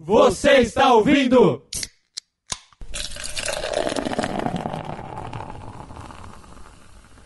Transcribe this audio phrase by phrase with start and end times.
[0.00, 1.60] Você está ouvindo?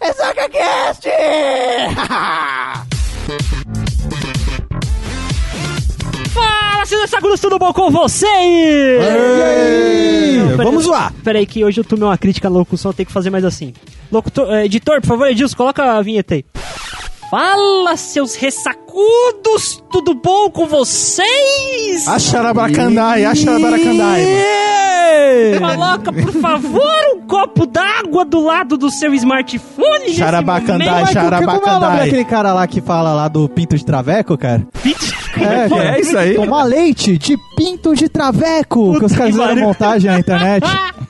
[0.01, 1.07] Ressaca Cast!
[6.33, 9.05] Fala, seus sacudos, tudo bom com vocês?
[10.57, 11.13] Vamos lá!
[11.23, 13.75] Peraí que hoje eu tomei uma crítica na locução, tem que fazer mais assim.
[14.11, 16.45] Locutor, eh, editor, por favor, Edilson, coloca a vinheta aí.
[17.33, 22.07] Fala, seus ressacudos, tudo bom com vocês?
[22.07, 24.27] Axarabaracandai, axarabaracandai.
[25.59, 31.13] Coloca, por favor, um copo d'água do lado do seu smartphone Xarabacandai, momento.
[31.15, 31.99] xara- Como é Xarabacandai.
[32.01, 34.67] daquele cara lá que fala lá do pinto de traveco, cara?
[35.35, 36.35] É, que é isso aí?
[36.35, 40.67] Tomar leite de pinto de traveco, que os caras fizeram montagem na internet.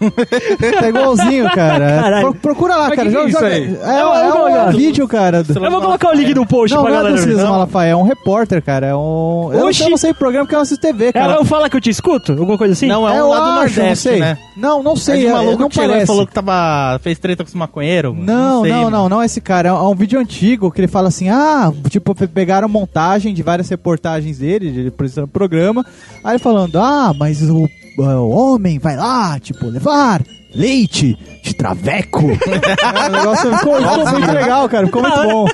[0.82, 2.00] é igualzinho, cara.
[2.02, 2.22] Caralho.
[2.32, 3.08] Pro- procura lá, Mas cara.
[3.10, 3.96] que que é Joga- isso joga- aí?
[3.96, 5.42] É, é vou um vídeo, cara.
[5.42, 7.22] do- Eu vou colocar o link no post Não, pra não é do galera.
[7.22, 7.48] Silas ver.
[7.50, 8.86] Malafaia, é um repórter, cara.
[8.88, 9.50] É um.
[9.52, 9.88] Eu não, Oxi.
[9.88, 11.34] não sei o programa que eu assisto TV, É, cara.
[11.34, 12.32] eu falo que eu te escuto?
[12.32, 12.86] Alguma coisa assim?
[12.86, 14.20] Não, é um eu lá do Nordeste, não sei.
[14.20, 14.38] né?
[14.56, 15.20] Não, não É sei.
[15.20, 16.06] de um é- maluco não que parece.
[16.06, 18.14] falou que tava, fez treta com os maconheiros?
[18.16, 18.96] Não, sei, não, mano.
[18.96, 19.68] não, não é esse cara.
[19.70, 23.68] É um vídeo antigo que ele fala assim: ah, tipo, pe- pegaram montagem de várias
[23.68, 25.84] reportagens dele, de por exemplo, programa.
[26.22, 32.20] Aí ele falando: ah, mas o, o homem vai lá, tipo, levar leite de traveco.
[32.30, 34.86] É, o negócio ficou, ficou muito legal, cara.
[34.86, 35.46] Ficou muito bom.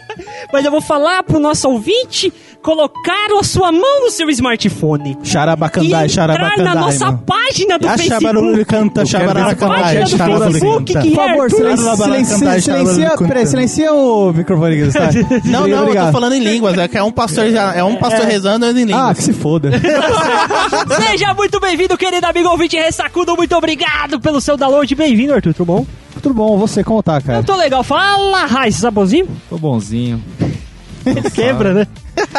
[0.52, 5.16] Mas eu vou falar pro nosso ouvinte colocar a sua mão no seu smartphone.
[5.22, 6.64] e Xarabacandai, entrar xarabacandai.
[6.64, 7.22] na nossa mano.
[7.24, 8.14] página do Facebook.
[8.26, 10.06] Axabarulicanta, xabaracandai.
[10.06, 11.56] Facebook que Por é favor, Arthur.
[11.56, 15.08] silenci- Xarabacandai, silencia, peraí, silencia o microfone tá?
[15.44, 16.76] Não, não, eu tô falando em línguas.
[16.76, 19.16] É que é um pastor, já- é um pastor rezando em Ah, línguas.
[19.16, 19.70] que se foda.
[21.08, 23.36] Seja muito bem-vindo, querido amigo ouvinte ressacudo.
[23.36, 24.92] Muito obrigado pelo seu download.
[24.94, 25.54] Bem-vindo, Arthur.
[25.54, 25.77] Tudo bom?
[26.22, 27.38] Tudo bom, você, como tá, cara?
[27.40, 27.82] Eu tô legal.
[27.82, 29.28] Fala, Raiz, tá bonzinho?
[29.48, 30.22] Tô bonzinho.
[31.06, 31.86] Ele quebra, né?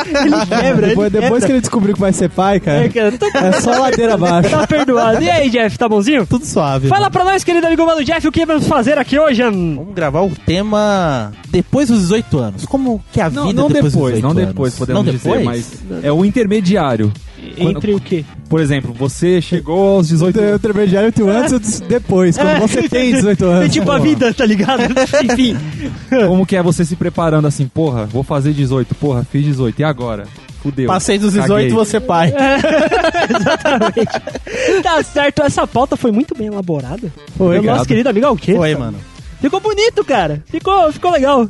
[0.06, 1.52] Ele quebra, Depois, ele depois que quebra.
[1.54, 4.50] ele descobriu que vai ser pai, cara, É, cara, tá, é só ladeira abaixo.
[4.52, 5.24] tá perdoado.
[5.24, 6.28] E aí, Jeff, tá bonzinho?
[6.28, 6.88] Tudo suave.
[6.90, 7.12] Fala mano.
[7.12, 9.42] pra nós, querido amigo mano Jeff, o que vamos fazer aqui hoje?
[9.42, 12.66] Vamos gravar o tema depois dos 18 anos.
[12.66, 14.48] Como que é a Não, vida não depois, depois, dos 18 não anos?
[14.54, 15.46] depois, podemos não dizer, depois?
[15.46, 17.12] mas é o intermediário.
[17.62, 18.24] Entre o quê?
[18.50, 20.56] Por exemplo, você chegou aos 18 O anos.
[20.56, 22.60] intermediário o antes depois, quando É.
[22.60, 23.66] você tem 18 anos.
[23.66, 24.82] É tipo a vida, tá ligado?
[25.24, 25.58] Enfim.
[26.28, 29.84] Como que é você se preparando assim, porra, vou fazer 18, porra, fiz 18, e
[29.84, 30.26] agora?
[30.62, 30.88] Fudeu.
[30.88, 31.70] Passei dos 18, Caguei.
[31.70, 32.34] você pai.
[33.30, 34.82] Exatamente.
[34.84, 37.12] Tá certo, essa pauta foi muito bem elaborada.
[37.38, 38.58] Foi, Meu nosso querido amigo Alquete.
[38.58, 38.98] Foi, mano.
[39.42, 40.44] Ficou bonito, cara.
[40.48, 41.48] Ficou, ficou legal.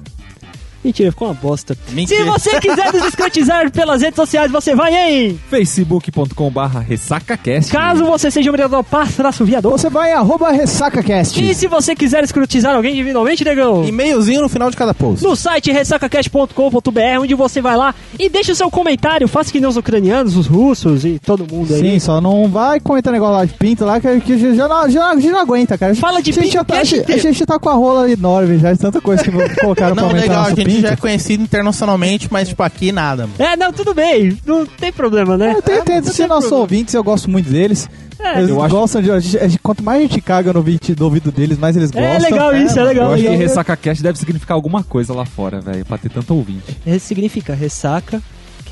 [0.83, 1.77] Mentira, ficou uma bosta.
[1.89, 2.23] Mentira.
[2.23, 5.39] Se você quiser nos escrotizar pelas redes sociais, você vai em.
[5.49, 7.71] facebook.com barra ressacacast.
[7.71, 9.71] Caso você seja um vereador pastraço viador.
[9.71, 11.43] Você vai em arroba ressacacast.
[11.43, 13.83] E se você quiser escrotizar alguém individualmente, negão?
[13.83, 15.23] E-mailzinho no final de cada post.
[15.23, 19.27] No site ressacacast.com.br, onde você vai lá e deixa o seu comentário.
[19.27, 21.81] Faça que nem os ucranianos, os russos e todo mundo aí.
[21.81, 25.19] Sim, só não vai comentar negócio lá de pinto lá, que, que já, não, já,
[25.19, 25.93] já não aguenta, cara.
[25.95, 28.57] Fala de a gente, pinto tá, a, gente, a gente tá com a rola enorme
[28.59, 32.47] já, de tanta coisa que colocaram pra Não, aumentar legal, já é conhecido internacionalmente, mas
[32.49, 33.35] tipo aqui nada, mano.
[33.39, 34.37] É, não, tudo bem.
[34.45, 35.53] Não tem problema, né?
[35.55, 37.89] Eu tenho, tenho, se nossos ouvintes, eu gosto muito deles.
[38.19, 40.51] É, eles eu acho- gostam de, a gente- a gente- Quanto mais a gente caga
[40.51, 42.09] no, ouvido- no ouvido deles, mais eles gostam.
[42.11, 43.07] É legal isso, é legal.
[43.07, 43.47] Eu acho que legal.
[43.47, 46.77] ressacacast deve significar alguma coisa lá fora, velho, pra ter tanto ouvinte.
[46.85, 48.21] Esse significa ressaca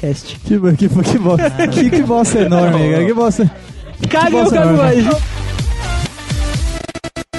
[0.02, 0.36] cast.
[0.46, 3.06] Que, que, que, bosta, que, que bosta enorme, cara.
[3.06, 3.52] Que bosta.
[4.10, 5.06] Caga, eu cago mais.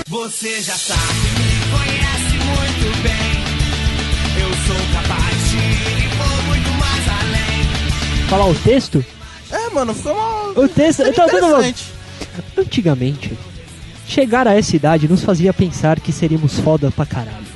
[0.08, 1.02] Você já sabe,
[1.38, 3.17] me conhece muito bem.
[8.28, 9.04] Falar o texto?
[9.50, 10.50] É, mano, foi uma.
[10.60, 10.98] O texto.
[11.02, 11.92] foi Então, tudo interessante.
[12.56, 13.38] Antigamente,
[14.06, 17.48] chegar a essa idade nos fazia pensar que seríamos foda pra caralho.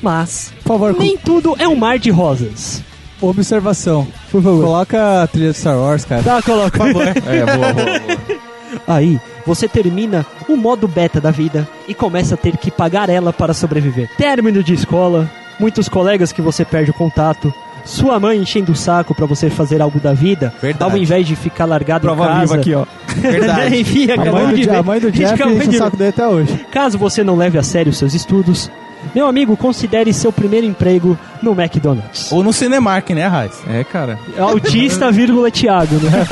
[0.00, 2.82] Mas, Por favor, nem tudo é um mar de rosas.
[3.20, 4.06] observação.
[4.30, 4.64] Por favor.
[4.64, 6.22] Coloca a trilha de Star Wars, cara.
[6.22, 6.78] Tá, coloca.
[6.78, 7.06] Por favor.
[7.26, 8.40] É, boa, boa, boa.
[8.86, 13.32] Aí, você termina o modo beta da vida e começa a ter que pagar ela
[13.32, 14.08] para sobreviver.
[14.16, 17.52] Término de escola, muitos colegas que você perde o contato,
[17.84, 20.90] sua mãe enchendo o saco pra você fazer algo da vida, Verdade.
[20.92, 22.40] ao invés de ficar largado em Prova casa.
[22.40, 22.84] viva aqui, ó.
[23.20, 23.76] Verdade.
[23.80, 26.26] Enfim, A mãe, do, de a mãe do Jeff enche de o saco dele até
[26.26, 26.66] hoje.
[26.70, 28.70] Caso você não leve a sério os seus estudos,
[29.14, 32.30] meu amigo, considere seu primeiro emprego no McDonald's.
[32.32, 33.52] Ou no Cinemark, né, Raiz?
[33.68, 34.18] É, cara.
[34.38, 36.24] Autista, vírgula, Thiago, né?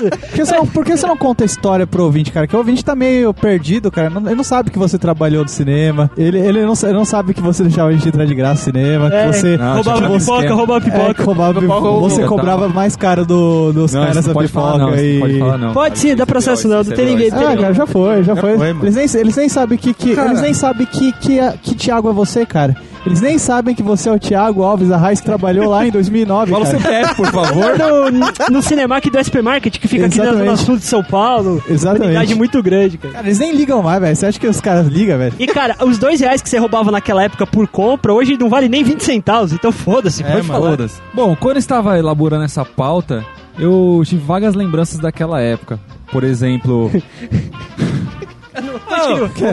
[0.00, 2.46] Por que, você não, por que você não conta a história pro ouvinte, cara?
[2.46, 4.10] Que o ouvinte tá meio perdido, cara.
[4.10, 6.10] Não- ele não sabe que você trabalhou no cinema.
[6.16, 8.64] Ele, ele, não, ele não sabe que você deixava a gente entrar de graça no
[8.76, 9.12] cinema.
[9.12, 9.56] É, que você.
[9.56, 11.14] Não, roubava pipoca, roubava É, pipoca.
[11.14, 14.48] que roubava, Pipoca, você cobrava tava- mais caro do, dos Não, caras da pipoca.
[14.48, 14.94] falar, não.
[14.96, 15.12] E...
[15.14, 15.72] não pode falar, não.
[15.72, 17.28] Pode sim, dá processo não, não tem ninguém.
[17.32, 18.56] Ah, cara, já foi, já, foi.
[18.56, 18.84] foi, mano.
[18.84, 22.12] eles, nem, eles nem sabem que, que eles nem sabem que, que, que Thiago é
[22.12, 22.76] você, cara.
[23.08, 26.52] Eles nem sabem que você é o Thiago Alves Arraes que trabalhou lá em 2009,
[26.52, 26.78] Fala o cara.
[26.78, 27.78] CPF, por favor.
[27.78, 30.64] No, no Cinemark do SP Market, que fica aqui na Zona Exatamente.
[30.64, 31.62] Sul de São Paulo.
[31.68, 32.06] Exatamente.
[32.08, 33.14] Unidade muito grande, cara.
[33.14, 34.14] Cara, eles nem ligam mais, velho.
[34.14, 35.32] Você acha que os caras ligam, velho?
[35.38, 38.68] E, cara, os dois reais que você roubava naquela época por compra, hoje não vale
[38.68, 39.52] nem 20 centavos.
[39.52, 40.70] Então foda-se, pode falar.
[40.70, 41.00] Foda-se.
[41.14, 43.24] Bom, quando eu estava elaborando essa pauta,
[43.58, 45.80] eu tive vagas lembranças daquela época.
[46.12, 46.90] Por exemplo,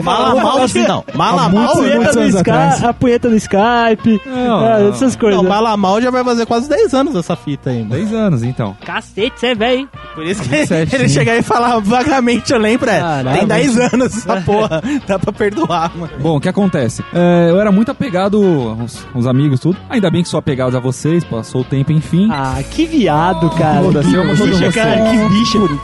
[0.02, 1.04] Mala mal assim, não.
[1.14, 1.74] Mala mal.
[2.38, 2.84] atrás.
[2.84, 4.88] a punheta no Skype, Não, ah, não.
[4.88, 5.40] essas coisas.
[5.40, 7.90] Não, mala mal já vai fazer quase 10 anos essa fita aí, mano.
[7.90, 8.76] 10 anos, então.
[8.84, 9.88] Cacete, você é velho, hein?
[10.14, 11.14] Por isso que 27, ele sim.
[11.14, 13.00] chegar aí e falar vagamente, eu lembro, é.
[13.38, 14.82] Tem 10 anos essa porra.
[15.06, 16.12] Dá pra perdoar, mano.
[16.20, 17.04] Bom, o que acontece?
[17.12, 18.36] É, eu era muito apegado
[18.80, 19.76] aos, aos amigos, tudo.
[19.88, 22.28] Ainda bem que sou apegado a vocês, passou o tempo, enfim.
[22.30, 23.82] Ah, que viado, cara.
[23.82, 25.80] Foda-se, que eu bicha, cara, que bicho.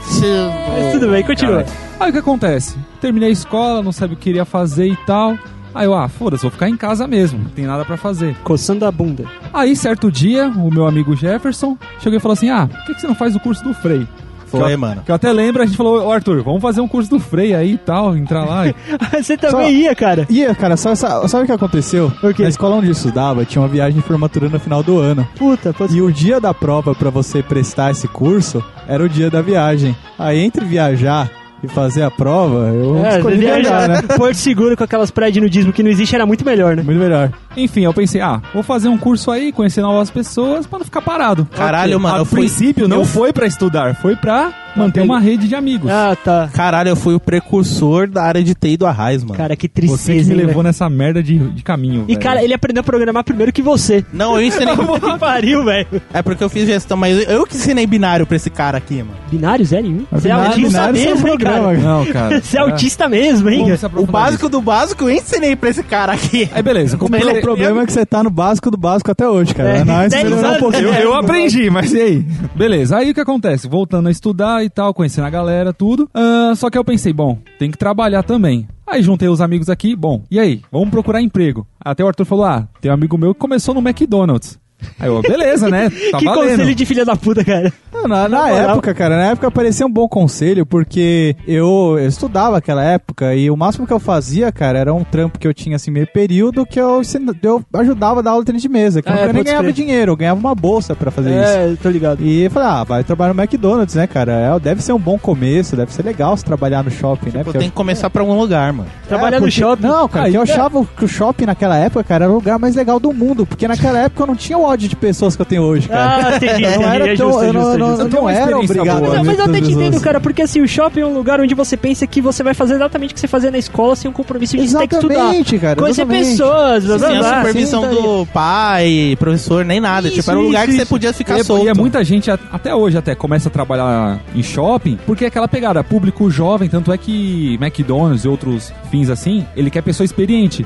[0.72, 1.64] Mas tudo bem, continua.
[2.00, 2.76] Aí o que acontece?
[3.02, 5.36] Terminei a escola, não sabia o que queria fazer e tal.
[5.74, 8.36] Aí eu, ah, foda-se, vou ficar em casa mesmo, não tem nada pra fazer.
[8.44, 9.24] Coçando a bunda.
[9.52, 13.00] Aí, certo dia, o meu amigo Jefferson chegou e falou assim: Ah, por que, que
[13.00, 14.06] você não faz o curso do Frei?
[14.46, 15.02] Foi, que eu, mano.
[15.02, 17.54] Que eu até lembro, a gente falou, ô Arthur, vamos fazer um curso do Frei
[17.54, 18.64] aí e tal, entrar lá.
[19.18, 20.26] Você também Só- ia, cara.
[20.28, 22.12] Ia, cara, só, essa- sabe o que aconteceu?
[22.22, 22.42] O quê?
[22.42, 25.26] Na escola onde eu estudava, tinha uma viagem de formatura no final do ano.
[25.38, 29.30] Puta, pode E o dia da prova pra você prestar esse curso era o dia
[29.30, 29.96] da viagem.
[30.18, 31.30] Aí entre viajar
[31.62, 34.02] e fazer a prova, eu É, escolhi viajar, né?
[34.16, 36.82] Porto Seguro com aquelas praias de nudismo que não existe era muito melhor, né?
[36.82, 37.30] Muito melhor.
[37.56, 41.02] Enfim, eu pensei, ah, vou fazer um curso aí, conhecer novas pessoas pra não ficar
[41.02, 41.46] parado.
[41.54, 45.18] Caralho, mano, A eu fui- princípio não eu- foi pra estudar, foi pra manter uma
[45.20, 45.90] rede de amigos.
[45.90, 46.48] Ah, tá.
[46.52, 49.34] Caralho, eu fui o precursor da área de TI do Arraiz, mano.
[49.36, 50.62] Cara, que Você que tristeza, me hein, levou velho?
[50.64, 52.04] nessa merda de, de caminho.
[52.04, 52.20] E, velho.
[52.20, 54.04] cara, ele aprendeu a programar primeiro que você.
[54.12, 54.74] Não, eu ensinei.
[54.76, 55.86] que pariu, velho.
[56.12, 59.14] é porque eu fiz gestão, mas eu que ensinei binário pra esse cara aqui, mano.
[59.30, 60.06] Binário, zero e um?
[60.10, 61.72] Você é Binário- autista binário mesmo, hein, cara?
[61.74, 62.40] Não, cara.
[62.42, 63.64] Você é autista mesmo, hein?
[63.96, 66.48] O básico do básico eu ensinei pra esse cara aqui.
[66.52, 69.54] Aí beleza, O pro- problema é que você tá no básico do básico até hoje,
[69.54, 69.78] cara.
[69.78, 70.88] É, Nós 10 melhorou um anos, pouquinho.
[70.88, 72.26] Eu, eu aprendi, mas e aí?
[72.54, 73.68] Beleza, aí o que acontece?
[73.68, 76.08] Voltando a estudar e tal, conhecendo a galera, tudo.
[76.14, 78.68] Ah, só que eu pensei, bom, tem que trabalhar também.
[78.86, 80.62] Aí juntei os amigos aqui, bom, e aí?
[80.70, 81.66] Vamos procurar emprego.
[81.80, 84.58] Até o Arthur falou, ah, tem um amigo meu que começou no McDonald's.
[84.98, 85.90] Aí eu, beleza, né?
[86.12, 86.50] Tá que valendo.
[86.50, 87.72] conselho de filha da puta, cara.
[87.92, 92.56] Não, Na, na época, cara, na época parecia um bom conselho, porque eu, eu estudava
[92.56, 95.76] aquela época e o máximo que eu fazia, cara, era um trampo que eu tinha
[95.76, 97.00] assim meio período que eu,
[97.42, 99.62] eu ajudava a dar aula de tênis de mesa, que Ah, eu é, nem ganhava
[99.64, 99.72] crer.
[99.74, 101.52] dinheiro, eu ganhava uma bolsa pra fazer isso.
[101.52, 102.22] É, tô ligado.
[102.22, 104.32] E eu falei, ah, vai trabalhar no McDonald's, né, cara?
[104.32, 107.40] É, deve ser um bom começo, deve ser legal se trabalhar no shopping, né?
[107.40, 108.88] Eu Porque tenho que começar pra algum lugar, mano.
[109.08, 109.82] Trabalhar É, no porque- shopping.
[109.86, 110.44] Não, cara, Aí, que eu é.
[110.44, 113.46] achava que o shopping naquela época, cara, era o lugar mais legal do mundo.
[113.46, 116.28] Porque naquela época eu não tinha o ódio de pessoas que eu tenho hoje, cara.
[116.32, 118.02] Ah, entendi, Eu não era É tão, justo, é eu não, justo, é não- justo.
[118.02, 119.16] eu Tem não era obrigado boa.
[119.16, 121.54] Não, mas eu até te entendo, cara, porque assim, o shopping é um lugar onde
[121.54, 124.14] você pensa que você vai fazer exatamente o que você fazia na escola sem um
[124.14, 125.14] compromisso de ter que estudar.
[125.14, 125.76] Exatamente, cara.
[125.76, 126.30] Conhecer exatamente.
[126.30, 130.08] pessoas, blá, blá, Sem a supervisão assim, tá do pai, professor, nem nada.
[130.08, 131.66] Isso, tipo, era um lugar isso, que você podia ficar E solto.
[131.66, 135.48] E é muita gente, até hoje até, começa a trabalhar em shopping, porque é aquela
[135.48, 140.64] pegada, público jovem, tanto é que McDonald's e outros fins assim, ele quer pessoa experiente.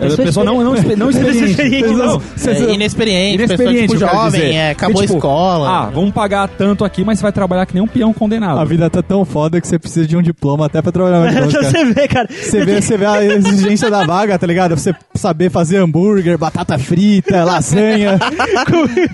[0.00, 1.92] É, Pessoa pessoa não, não, não experiente.
[1.92, 2.22] Não.
[2.46, 5.68] É, inexperiente, Inexperiente, pessoa tipo jovem, é, acabou Que, tipo, a escola.
[5.68, 8.58] Ah, vamos pagar tanto aqui, mas você vai trabalhar que nem um peão condenado.
[8.58, 11.62] A vida tá tão foda que você precisa de um diploma até pra trabalhar cara.
[11.62, 12.28] Você vê, cara.
[12.30, 14.76] Você vê, você vê a exigência da vaga, tá ligado?
[14.76, 18.18] Você saber fazer hambúrguer, batata frita, lasanha,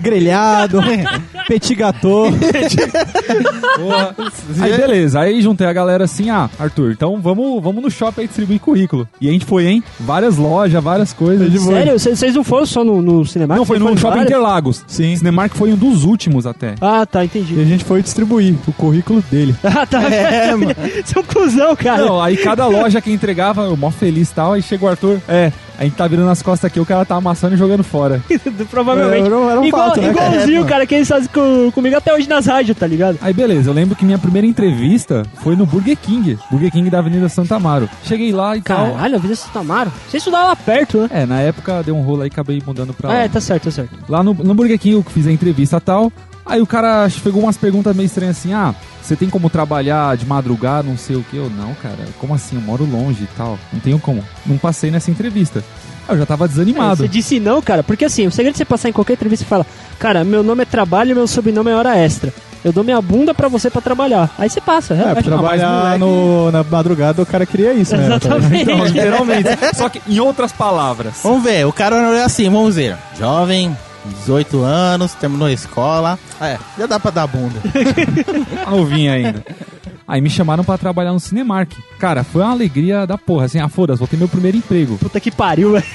[0.01, 0.79] grelhado,
[1.47, 2.27] petit gâteau.
[4.59, 8.27] Aí beleza, aí juntei a galera assim, ah, Arthur, então vamos, vamos no shopping aí
[8.27, 9.07] distribuir currículo.
[9.19, 9.83] E a gente foi, hein?
[9.99, 11.61] Várias lojas, várias coisas.
[11.61, 11.99] Sério?
[11.99, 13.55] Vocês não foram só no, no cinema?
[13.55, 14.21] Não, foi no shopping?
[14.21, 14.83] Interlagos.
[14.87, 15.15] Sim.
[15.15, 16.75] Cinemark foi um dos últimos até.
[16.81, 17.59] Ah, tá, E entendi.
[17.59, 19.55] a gente foi distribuir o currículo dele.
[19.63, 20.01] Ah, tá.
[20.03, 20.73] É, mano.
[21.05, 22.05] Você é um cuzão, cara.
[22.05, 25.19] Não, aí cada loja que entregava, eu mó feliz e tal, aí chegou o Arthur,
[25.27, 28.21] é, a gente tá virando as costas aqui, o cara tá amassando e jogando fora.
[28.69, 29.23] Provavelmente.
[29.23, 31.71] É, era um- era um Igual, fato, né, igualzinho, É, cara, que eles fazem com-
[31.71, 33.17] comigo até hoje nas rádios, tá ligado?
[33.21, 36.99] Aí beleza, eu lembro que minha primeira entrevista foi no Burger King, Burger King da
[36.99, 37.89] Avenida Santa Amaro.
[38.03, 38.91] Cheguei lá e tal.
[38.93, 39.91] Caralho, a vida de Santa Amaro.
[40.09, 41.09] Você estudava lá perto, né?
[41.11, 43.19] É, na época deu um rolo aí, acabei mudando pra Ah, lá.
[43.19, 43.91] é, tá certo, tá certo.
[44.09, 46.11] Lá no, no Burger King eu fiz a entrevista e tal.
[46.47, 50.25] Aí o cara pegou umas perguntas meio estranhas assim: ah, você tem como trabalhar de
[50.25, 51.37] madrugada, não sei o que?
[51.37, 52.55] Eu, não, cara, como assim?
[52.55, 53.57] Eu moro longe e tal.
[53.73, 54.23] Não tenho como.
[54.45, 55.63] Não passei nessa entrevista.
[56.09, 56.95] Eu já tava É, desanimado.
[57.03, 59.47] você disse não, cara, porque assim, o segredo de você passar em qualquer entrevista e
[59.47, 59.65] fala,
[59.99, 62.33] cara, meu nome é trabalho e meu sobrenome é hora extra.
[62.63, 64.29] Eu dou minha bunda pra você pra trabalhar.
[64.37, 68.05] Aí você passa, É, pra trabalhar no, na madrugada o cara queria isso, né?
[68.05, 68.63] Exatamente.
[68.63, 69.49] Então, literalmente.
[69.75, 71.15] Só que em outras palavras.
[71.23, 72.95] Vamos ver, o cara olhou assim, vamos ver.
[73.19, 73.75] Jovem,
[74.07, 76.17] 18 anos, terminou a escola.
[76.41, 77.59] É, já dá pra dar bunda.
[78.63, 79.43] Tá novinho ainda.
[80.07, 81.73] Aí me chamaram pra trabalhar no Cinemark.
[81.99, 84.97] Cara, foi uma alegria da porra, assim, ah, foda-se, vou ter meu primeiro emprego.
[84.97, 85.83] Puta que pariu, velho.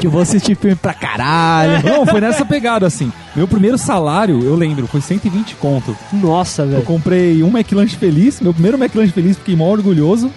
[0.00, 1.82] Que eu vou assistir filme pra caralho.
[1.82, 3.10] Não, foi nessa pegada, assim.
[3.34, 5.96] Meu primeiro salário, eu lembro, foi 120 conto.
[6.12, 6.82] Nossa, Eu velho.
[6.82, 10.30] comprei um McLanche feliz, meu primeiro McLanche feliz, fiquei mó orgulhoso.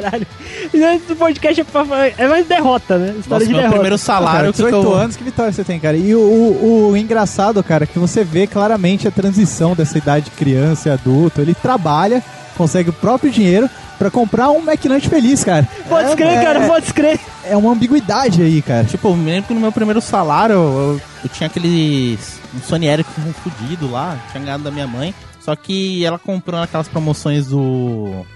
[0.00, 0.26] Caralho.
[0.74, 3.14] E esse podcast é, pra- é mais derrota, né?
[3.18, 3.72] História Nossa, de meu derrota.
[3.74, 4.94] primeiro salário cara, que 18 eu...
[4.94, 5.96] anos, que vitória você tem, cara.
[5.96, 10.26] E o, o- o engraçado, cara, é que você vê claramente a transição dessa idade
[10.26, 11.40] de criança e adulto.
[11.40, 12.22] Ele trabalha,
[12.56, 15.66] consegue o próprio dinheiro pra comprar um McLanche feliz, cara.
[15.88, 17.18] Pode É- crer, é, cara, pode crer.
[17.44, 18.84] É uma ambiguidade aí, cara.
[18.84, 22.40] Tipo, eu me lembro que no meu primeiro salário eu, eu tinha aqueles.
[22.54, 23.12] um Sony Ericsson
[23.42, 25.14] fudido lá, tinha ganhado da minha mãe.
[25.40, 28.26] Só que ela comprou naquelas promoções do.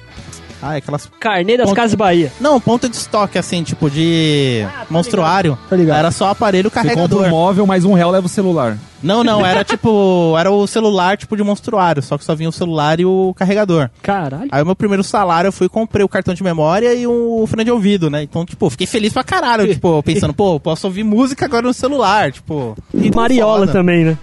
[0.63, 1.11] Ah, aquelas.
[1.19, 2.33] Carnê das Ponto- Casas Bahia.
[2.41, 4.63] Não, ponto de estoque, assim, tipo de.
[4.67, 5.59] Ah, tá monstruário.
[5.69, 5.99] Tá ligado.
[5.99, 7.25] Era só aparelho Você compra carregador.
[7.27, 8.77] um móvel, mais um real leva o celular.
[9.03, 10.35] Não, não, era tipo.
[10.39, 13.89] Era o celular tipo de monstruário, só que só vinha o celular e o carregador.
[14.03, 14.49] Caralho.
[14.53, 17.47] Aí o meu primeiro salário eu fui e comprei o cartão de memória e o
[17.49, 18.23] fone de ouvido, né?
[18.23, 22.31] Então, tipo, fiquei feliz pra caralho, tipo, pensando, pô, posso ouvir música agora no celular,
[22.33, 22.77] tipo.
[22.93, 23.73] E Mariola foda.
[23.73, 24.19] também, né?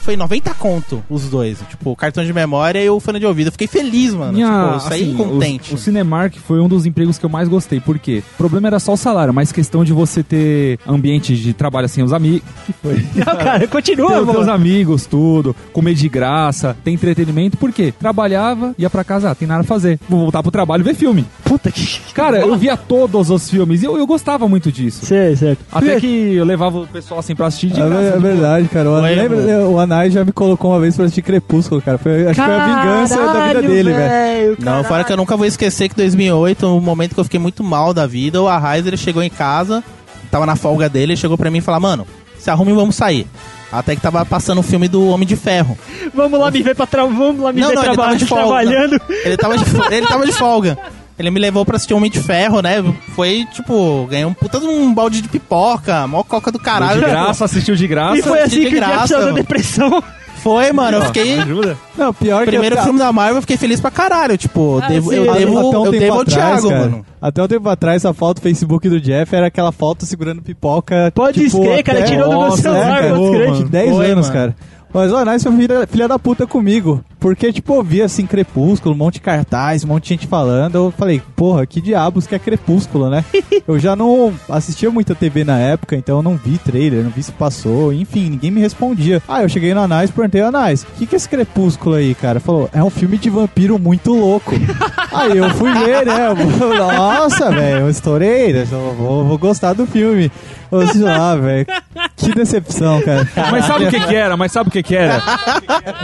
[0.00, 3.48] Foi 90 conto os dois, tipo, o cartão de memória e o fone de ouvido.
[3.48, 4.38] Eu fiquei feliz, mano.
[4.38, 5.72] tipo, eu saí assim, contente.
[5.72, 7.80] O, o Cinemark foi um dos empregos que eu mais gostei.
[7.80, 8.22] Por quê?
[8.34, 12.02] O problema era só o salário, mas questão de você ter ambiente de trabalho assim,
[12.02, 12.42] os amigos.
[12.66, 12.94] que foi?
[13.14, 14.50] Não, cara, continua, ter os mano.
[14.52, 17.92] amigos, tudo, comer de graça, ter entretenimento, por quê?
[17.98, 19.98] Trabalhava, ia pra casa, ah, tem nada a fazer.
[20.08, 21.24] Vou voltar pro trabalho e ver filme.
[21.44, 22.00] Puta que.
[22.14, 25.04] Cara, eu via todos os filmes e eu, eu gostava muito disso.
[25.06, 25.60] Sei, certo.
[25.70, 28.02] Até que eu levava o pessoal assim pra assistir de É, graça.
[28.02, 28.20] é boa.
[28.20, 28.90] verdade, cara.
[28.90, 29.70] O, Foi, lembra, mano.
[29.72, 31.98] o Anai já me colocou uma vez pra assistir Crepúsculo, cara.
[31.98, 34.56] Foi, acho que foi a vingança da vida Caralho, dele, velho.
[34.60, 37.62] Não, fora que eu nunca vou esquecer que 2008, o momento que eu fiquei muito
[37.62, 39.82] mal da vida, o Arraiz, ele chegou em casa,
[40.30, 42.06] tava na folga dele, ele chegou pra mim e falou, mano,
[42.38, 43.26] se arrume e vamos sair.
[43.70, 45.78] Até que tava passando o filme do Homem de Ferro.
[46.12, 47.04] Vamos lá me ver pra tra...
[47.06, 48.44] Vamos lá me Não, ver não, ele traba- tava de folga.
[48.44, 49.00] trabalhando.
[49.24, 50.78] Ele tava de, ele tava de folga.
[51.18, 52.82] Ele me levou pra assistir Homem de Ferro, né?
[53.14, 57.00] Foi, tipo, ganhei um puta de um balde de pipoca, mó coca do caralho.
[57.00, 58.18] De graça, assistiu de graça.
[58.18, 59.34] E foi assim de que o graça, mano.
[59.34, 60.02] depressão.
[60.42, 61.38] Foi, mano, eu fiquei...
[61.38, 61.78] Ajuda?
[61.96, 64.36] Não, pior Primeiro que eu, filme da Marvel, eu fiquei feliz pra caralho.
[64.36, 67.06] Tipo, Ah, devo, eu devo, até um eu devo ao Thiago, cara, mano.
[67.20, 71.12] Até um tempo atrás, a foto do Facebook do Jeff era aquela foto segurando pipoca.
[71.14, 72.02] Pode tipo, escrever, cara.
[72.02, 73.08] Tirou do meu celular, é, cara.
[73.14, 73.50] pode Pô, escrever.
[73.52, 73.68] mano.
[73.68, 74.40] 10 Foi, anos, mano.
[74.40, 74.56] cara.
[74.92, 77.02] Mas o Anais foi filha, filha da puta comigo.
[77.18, 80.74] Porque, tipo, eu via assim, Crepúsculo, um monte de cartaz, um monte de gente falando.
[80.74, 83.24] Eu falei, porra, que diabos que é Crepúsculo, né?
[83.66, 87.22] eu já não assistia muita TV na época, então eu não vi trailer, não vi
[87.22, 89.22] se passou, enfim, ninguém me respondia.
[89.28, 92.12] Aí eu cheguei no Anais e perguntei, Anais, o que, que é esse Crepúsculo aí,
[92.14, 92.40] cara?
[92.40, 94.50] Falou, é um filme de vampiro muito louco.
[95.14, 96.18] aí eu fui ver, né?
[96.76, 98.64] Nossa, velho, eu estourei, né?
[98.64, 100.30] Vou, vou gostar do filme.
[100.72, 101.66] Ô, sei lá, velho.
[102.16, 103.28] Que decepção, cara.
[103.50, 104.36] Mas sabe o que que era?
[104.36, 105.22] Mas sabe o que que era?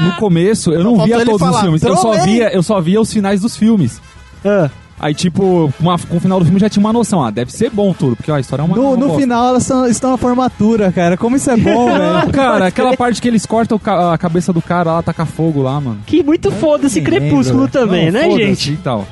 [0.01, 1.83] No começo, eu não via todos os filmes.
[1.83, 4.01] Eu só via, eu só via os finais dos filmes.
[4.45, 4.69] Ah,
[5.01, 7.23] Aí, tipo, uma- com o final do filme já tinha uma noção.
[7.25, 8.75] Ah, deve ser bom tudo, porque ó, a história é uma.
[8.75, 11.17] No, uma no final elas são- estão na formatura, cara.
[11.17, 12.29] Como isso é bom, velho.
[12.35, 15.81] cara, aquela parte que eles cortam ca- a cabeça do cara lá, taca fogo lá,
[15.81, 16.01] mano.
[16.05, 18.73] que muito foda-se nem Crepúsculo também, Não, né, gente?
[18.73, 19.07] E tal.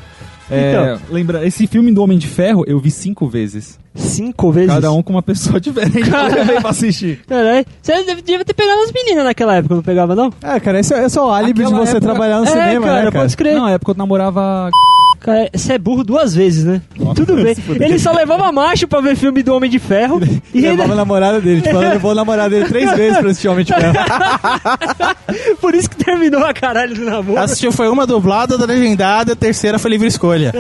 [0.51, 3.79] É, lembra, esse filme do Homem de Ferro eu vi cinco vezes.
[3.95, 4.73] Cinco vezes.
[4.73, 6.09] Cada um com uma pessoa diferente.
[6.11, 7.21] Eu levei pra assistir.
[7.27, 7.65] Caralho.
[7.83, 10.33] Você devia ter pegado as meninas naquela época, não pegava, não?
[10.43, 12.49] É, cara, esse é, esse é o álibi de Aquela você época- trabalhar no é,
[12.49, 13.13] cinema, cara, né, cara?
[13.13, 13.55] pode crer.
[13.55, 14.71] Não, na época eu namorava.
[15.21, 16.81] Cara, você é burro duas vezes, né?
[17.15, 17.55] Tudo bem.
[17.81, 20.21] Ele só levava macho pra ver filme do Homem de Ferro.
[20.55, 20.93] e Levava ainda...
[20.93, 21.61] a namorada dele.
[21.63, 23.95] Tipo, ela levou a namorada dele três vezes pra assistir Homem de Ferro.
[25.61, 27.41] Por isso que terminou a caralho do namoro.
[27.41, 30.53] Assistiu foi uma dublada, outra legendada, a terceira foi livre escolha.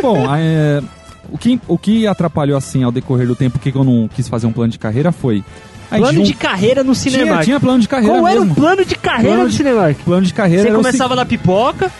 [0.00, 0.82] Bom, é,
[1.30, 4.46] o, que, o que atrapalhou assim ao decorrer do tempo que eu não quis fazer
[4.46, 5.42] um plano de carreira foi.
[5.98, 7.44] Plano de carreira no tinha, Cinemark.
[7.44, 9.98] tinha plano de carreira Qual era o plano de carreira Plano no Cinemark?
[10.04, 11.90] plano de carreira Você começava na pipoca,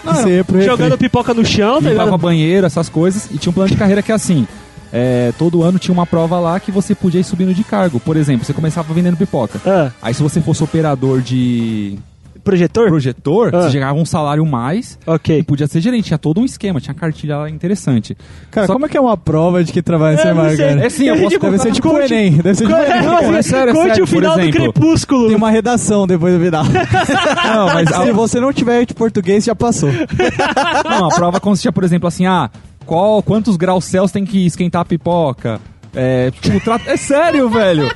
[0.64, 2.18] jogando pipoca no chão, tá ligado?
[2.18, 4.46] banheiro, essas coisas, e tinha um plano de carreira que é assim.
[4.92, 7.98] é, todo ano tinha uma prova lá que você podia ir subindo de cargo.
[8.00, 9.60] Por exemplo, você começava vendendo pipoca.
[9.66, 11.98] Ah, Aí se você fosse operador de
[12.44, 12.88] projetor?
[12.88, 13.62] projetor, Ah.
[13.62, 15.42] você chegava um salário mais e Ok.
[15.44, 16.04] podia ser gerente.
[16.04, 18.16] Tinha todo um esquema, tinha cartilha lá interessante.
[18.50, 20.56] Cara, Só- como é que é uma prova de que trabalha É, sei.
[20.56, 20.86] cara?
[20.86, 22.32] É sim, eu posso Deve ser tipo o Enem.
[22.32, 23.02] Deve ser tipo o Enem.
[23.02, 24.50] Não, é sério, é Conte sério, o final do.
[24.50, 25.26] Crepúsculo.
[25.28, 26.64] Tem uma redação depois do final.
[27.44, 29.90] Não, mas Se você não tiver de português, já passou.
[30.88, 32.50] não, a prova consistia, por exemplo, assim, ah,
[32.84, 35.60] qual, quantos graus Celsius tem que esquentar a pipoca?
[35.94, 37.88] É, tipo, tra- é sério, velho.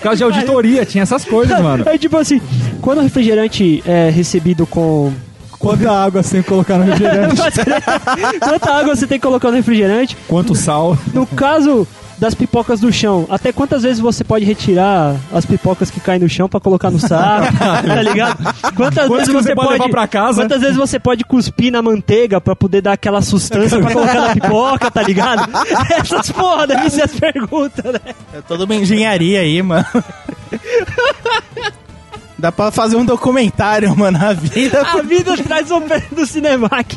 [0.00, 1.84] Caso de auditoria, tinha essas coisas, mano.
[1.86, 2.40] É tipo assim,
[2.80, 5.12] quando o refrigerante é recebido com.
[5.58, 7.42] Quanta água você tem que colocar no refrigerante?
[8.40, 10.16] Quanta água você tem que colocar no refrigerante?
[10.28, 10.96] Quanto sal.
[11.12, 11.86] No caso,
[12.18, 13.26] das pipocas do chão.
[13.30, 16.98] Até quantas vezes você pode retirar as pipocas que caem no chão pra colocar no
[16.98, 17.46] saco?
[17.58, 18.42] tá ligado?
[18.74, 20.42] Quantas Quantas vezes você você pode levar pra casa?
[20.42, 24.34] Quantas vezes você pode cuspir na manteiga pra poder dar aquela sustância pra colocar na
[24.34, 25.48] pipoca, tá ligado?
[25.90, 28.00] Essas porra, deve ser as perguntas, né?
[28.34, 29.86] É toda uma engenharia aí, mano.
[32.38, 34.80] Dá pra fazer um documentário, mano, a vida.
[34.82, 36.94] A vida traz o pé do Cinemac.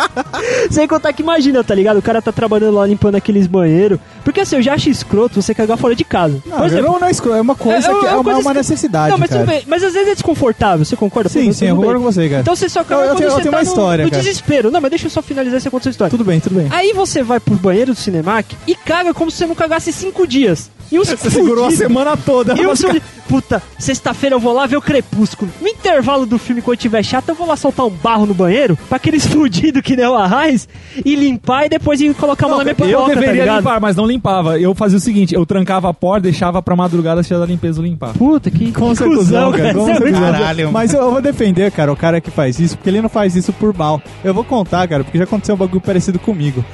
[0.70, 1.98] Sem contar que imagina, tá ligado?
[1.98, 3.98] O cara tá trabalhando lá limpando aqueles banheiros.
[4.24, 6.42] Porque assim, eu já acho escroto você cagar fora de casa.
[6.46, 9.10] Não, não, não é escuro, é uma coisa que é, uma, coisa uma escro- necessidade,
[9.10, 9.42] Não, mas, cara.
[9.42, 9.62] tudo bem.
[9.66, 11.28] mas às vezes é desconfortável, você concorda?
[11.28, 12.40] Sim, Pô, sim, eu concordo com você, cara.
[12.42, 14.22] Então você só caga Eu- eu tenho- eu tenho tá uma no- história, no cara.
[14.22, 14.70] desespero.
[14.70, 16.10] Não, mas deixa eu só finalizar essa conta sua história.
[16.10, 16.68] Tudo bem, tudo bem.
[16.70, 20.26] Aí você vai pro banheiro do Cinemac e caga como se você não cagasse cinco
[20.26, 20.70] dias.
[20.92, 22.52] E os Você segurou a semana toda.
[22.54, 23.02] E de...
[23.30, 25.48] Puta, sexta-feira eu vou lá ver o Crepúsculo.
[25.60, 28.76] No intervalo do filme, quando tiver chato, eu vou lá soltar um barro no banheiro
[28.88, 30.68] pra aqueles fudidos que nem o Arraiz
[31.04, 33.58] e limpar e depois ir colocar uma na minha Eu tá deveria ligado?
[33.58, 34.58] limpar, mas não limpava.
[34.58, 38.14] Eu fazia o seguinte, eu trancava a porta, deixava pra madrugada cheia da limpeza limpar.
[38.14, 39.74] Puta, que, Com cuzão, cara.
[39.74, 40.10] Com é.
[40.10, 43.36] Caralho, Mas eu, vou defender, cara, o cara que faz isso, porque ele não faz
[43.36, 44.02] isso por mal.
[44.24, 46.64] Eu vou contar, cara, porque já aconteceu um bagulho parecido comigo.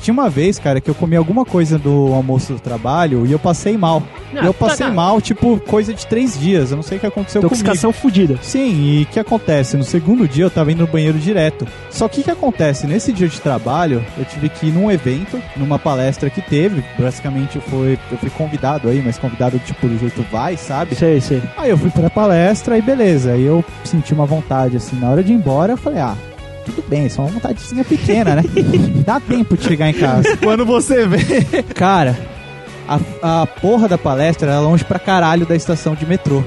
[0.00, 3.38] Tinha uma vez, cara, que eu comi alguma coisa do almoço do trabalho e eu
[3.38, 4.02] passei mal.
[4.32, 4.92] Não, eu tá, passei tá.
[4.92, 6.70] mal, tipo, coisa de três dias.
[6.70, 7.54] Eu não sei o que aconteceu comigo.
[7.54, 8.38] Intoxicação fudida.
[8.42, 9.76] Sim, e o que acontece?
[9.76, 11.66] No segundo dia eu tava indo no banheiro direto.
[11.90, 12.86] Só que o que acontece?
[12.86, 16.84] Nesse dia de trabalho, eu tive que ir num evento, numa palestra que teve.
[16.98, 17.98] Basicamente foi.
[18.10, 20.94] Eu fui convidado aí, mas convidado tipo do jeito vai, sabe?
[20.94, 21.42] Sei, sei.
[21.56, 23.32] Aí eu fui pra palestra e beleza.
[23.32, 26.16] Aí eu senti uma vontade, assim, na hora de ir embora, eu falei, ah,
[26.64, 28.42] tudo bem, só uma vontadezinha pequena, né?
[29.04, 30.36] Dá tempo de chegar em casa.
[30.36, 31.62] Quando você vê...
[31.74, 32.16] Cara,
[32.88, 36.42] a, a porra da palestra era longe pra caralho da estação de metrô.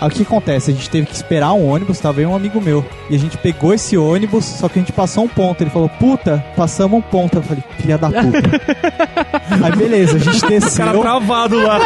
[0.00, 0.70] Aí o que acontece?
[0.70, 2.84] A gente teve que esperar um ônibus, tava aí um amigo meu.
[3.08, 5.62] E a gente pegou esse ônibus, só que a gente passou um ponto.
[5.62, 7.38] Ele falou, puta, passamos um ponto.
[7.38, 8.40] Eu falei, filha da puta.
[9.64, 11.00] aí beleza, a gente O cara desceu.
[11.00, 11.78] travado lá.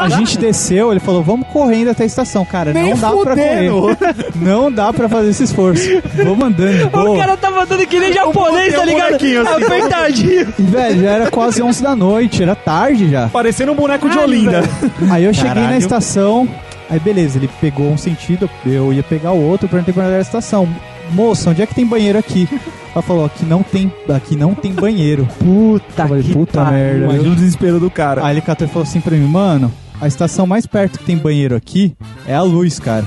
[0.00, 2.44] A gente desceu, ele falou, vamos correndo até a estação.
[2.44, 3.70] Cara, não dá pra correr.
[4.36, 5.88] Não dá pra fazer esse esforço.
[6.14, 9.14] Vamos andando O cara tá mandando que nem japonês, tá ligado?
[9.14, 9.36] assim.
[9.36, 10.54] Apertadinho.
[10.58, 13.28] E, velho, já era quase 11 da noite, era tarde já.
[13.28, 14.62] Parecendo um boneco de Caralho, Olinda.
[15.10, 15.78] Aí eu cheguei na Caralho.
[15.78, 16.48] estação,
[16.88, 20.12] aí beleza, ele pegou um sentido, eu ia pegar o outro, eu perguntei pra ele
[20.12, 20.68] era a estação.
[21.10, 22.48] Moça, onde é que tem banheiro aqui?
[22.94, 25.26] Ela falou, aqui não tem, aqui não tem banheiro.
[25.38, 26.72] Puta Eu falei, que puta pariu.
[26.78, 27.04] merda.
[27.04, 28.24] Imagina o desespero do cara.
[28.24, 29.70] Aí ele catou e falou assim pra mim, mano,
[30.00, 31.94] a estação mais perto que tem banheiro aqui
[32.26, 33.06] é a luz, cara.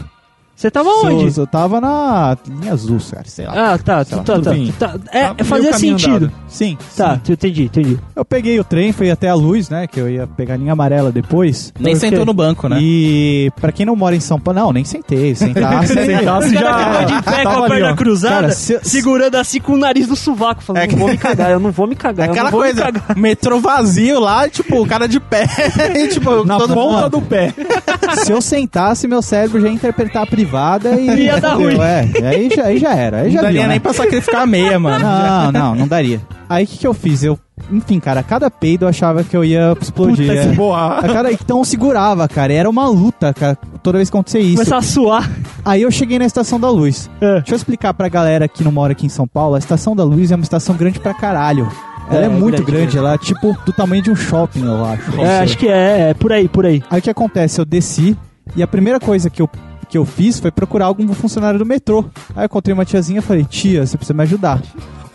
[0.58, 1.38] Você tava onde?
[1.40, 3.74] Eu, tava na linha azul, cara, sei lá.
[3.74, 4.88] Ah, tá, Sei lá, tá, tá, tá.
[4.98, 6.16] Tá É, meio fazia sentido.
[6.26, 6.32] andado.
[6.48, 7.34] Sim, Tá, sim.
[7.34, 8.00] entendi, entendi.
[8.16, 10.74] Eu peguei o trem, fui até a luz, né, que eu ia pegar a linha
[10.74, 11.72] amarela depois.
[11.80, 12.80] Nem Porque- sentou no banco, né?
[12.82, 16.84] E pra quem não mora em São Paulo, não, nem sentei, Sentasse cara já...
[17.04, 17.96] ficou de pé com tava a perna ó.
[17.96, 21.18] cruzada, Cara, se- segurando assim com o nariz no sovaco, falando, É não vou me
[21.20, 23.16] cagar, eu não vou me cagar, Aquela não vou coisa, me cagar.
[23.16, 25.46] metrô vazio lá, tipo, o cara de pé.
[26.12, 27.54] tipo, Na ponta do pé.
[28.26, 31.08] Se eu sentasse, meu cérebro já ia interpretar a privada e.
[31.28, 31.78] Ia dar ruim.
[31.80, 33.18] É, aí já, aí já era.
[33.18, 33.74] Aí Não já daria viu, né?
[33.74, 35.06] nem pra sacrificar a meia, mano.
[35.06, 36.22] Não, não, não daria.
[36.50, 37.24] Aí o que, que eu fiz?
[37.24, 37.38] Eu,
[37.70, 40.28] enfim, cara, a cada peido eu achava que eu ia explodir.
[40.28, 40.50] Puta é.
[40.50, 41.00] que porra.
[41.00, 42.54] A cara, então eu segurava, cara.
[42.54, 44.56] Era uma luta, cara, toda vez que acontecia isso.
[44.56, 45.30] Começar a suar.
[45.66, 47.10] Aí eu cheguei na Estação da Luz.
[47.20, 47.36] É.
[47.36, 49.56] Deixa eu explicar pra galera que não mora aqui em São Paulo.
[49.56, 51.70] A Estação da Luz é uma estação grande pra caralho.
[52.10, 54.86] Ela é, É, muito grande, grande, ela é tipo do tamanho de um shopping, eu
[54.86, 55.22] acho.
[55.22, 56.82] É, acho que é, é, por aí, por aí.
[56.90, 57.60] Aí o que acontece?
[57.60, 58.16] Eu desci
[58.56, 59.50] e a primeira coisa que eu,
[59.90, 62.06] que eu fiz foi procurar algum funcionário do metrô.
[62.36, 64.62] Aí eu encontrei uma tiazinha e falei, tia, você precisa me ajudar.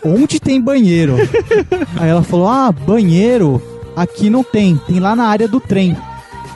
[0.03, 1.15] Onde tem banheiro?
[1.99, 3.61] Aí ela falou, ah, banheiro
[3.95, 5.95] aqui não tem, tem lá na área do trem.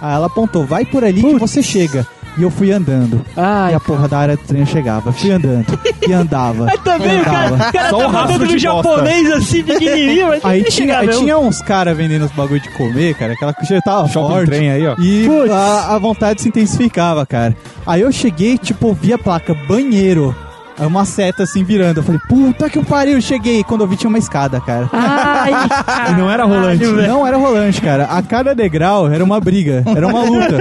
[0.01, 2.05] Aí ela apontou, vai por ali que você chega.
[2.37, 3.25] E eu fui andando.
[3.35, 5.11] Ai, E a porra da área do trem chegava.
[5.11, 5.65] Fui andando.
[6.07, 6.69] E andava.
[6.71, 7.69] Aí também e o cara, andava.
[7.69, 8.59] o cara Só bosta.
[8.59, 13.15] japonês assim, pequenininho, mas Aí tinha, aí tinha uns caras vendendo os bagulho de comer,
[13.15, 13.33] cara.
[13.33, 14.45] Aquela coisa já tava Shopping forte.
[14.45, 14.95] trem aí, ó.
[14.99, 17.55] E a, a vontade se intensificava, cara.
[17.85, 20.35] Aí eu cheguei, tipo, vi a placa banheiro.
[20.79, 21.97] Aí uma seta assim virando.
[21.97, 23.63] Eu falei, puta que o pariu, cheguei.
[23.63, 24.89] Quando eu vi tinha uma escada, cara.
[24.93, 25.51] Ai,
[26.11, 26.85] E não era rolante.
[26.85, 27.07] velho.
[27.07, 28.05] Não era rolante, cara.
[28.05, 30.57] A cada degrau era uma briga, era uma luta.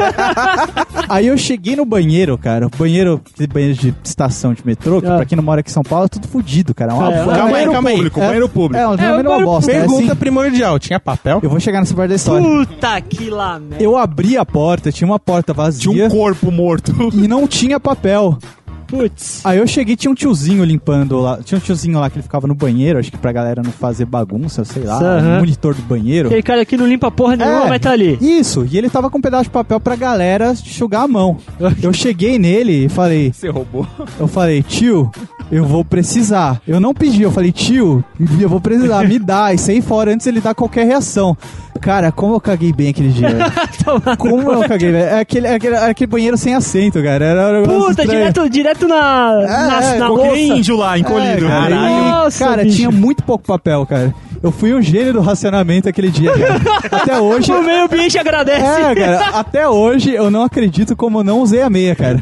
[1.09, 2.69] Aí eu cheguei no banheiro, cara.
[2.77, 3.21] Banheiro,
[3.53, 5.17] banheiro de estação de metrô, que Ah.
[5.17, 6.93] pra quem não mora aqui em São Paulo é tudo fodido, cara.
[6.93, 7.97] É uma, É, é calma aí, banheiro calma aí.
[7.97, 8.27] Público, É.
[8.27, 8.77] banheiro público.
[8.83, 9.71] É, um É, banheiro uma banheiro bosta.
[9.71, 10.15] é Pergunta assim.
[10.17, 11.41] primordial: tinha papel?
[11.43, 12.43] Eu vou chegar nessa parte da história.
[12.47, 13.83] Puta que lá, merda.
[13.85, 16.93] Eu abri a porta, tinha uma porta vazia Tinha um corpo morto.
[17.13, 18.39] e não tinha papel.
[18.87, 19.41] Putz.
[19.45, 21.39] Aí eu cheguei, tinha um tiozinho limpando lá.
[21.45, 24.05] Tinha um tiozinho lá que ele ficava no banheiro, acho que pra galera não fazer
[24.05, 25.37] bagunça, sei lá, Aham.
[25.37, 26.29] um monitor do banheiro.
[26.29, 27.69] Aquele cara que não limpa porra nenhuma, É.
[27.69, 28.19] mas tá ali.
[28.21, 31.37] Isso, e ele tava com um pedaço de papel pra galera enxugar a mão.
[31.83, 33.87] Eu cheguei nele e falei, Você roubou.
[34.19, 35.11] eu falei, tio,
[35.51, 36.61] eu vou precisar.
[36.67, 38.05] Eu não pedi, eu falei, tio,
[38.41, 39.53] eu vou precisar, me dá.
[39.53, 41.37] E saí fora antes ele dar qualquer reação.
[41.81, 43.29] Cara, como eu caguei bem aquele dia.
[44.19, 45.05] como eu caguei, velho.
[45.05, 47.25] É aquele, é aquele, é aquele banheiro sem assento, cara.
[47.25, 48.09] Era, era um negócio Puta, estranho.
[48.21, 50.37] direto, direto na, na, é, na louça.
[50.37, 51.47] Índio lá, encolhido.
[51.47, 52.05] É, cara, Caralho.
[52.11, 52.77] Nossa, cara bicho.
[52.77, 54.15] tinha muito pouco papel, cara.
[54.47, 56.61] Eu fui um gênio do racionamento aquele dia, cara.
[57.03, 57.51] Até hoje.
[57.51, 58.65] O meio ambiente agradece.
[58.65, 62.21] É, cara, até hoje eu não acredito como eu não usei a meia, cara.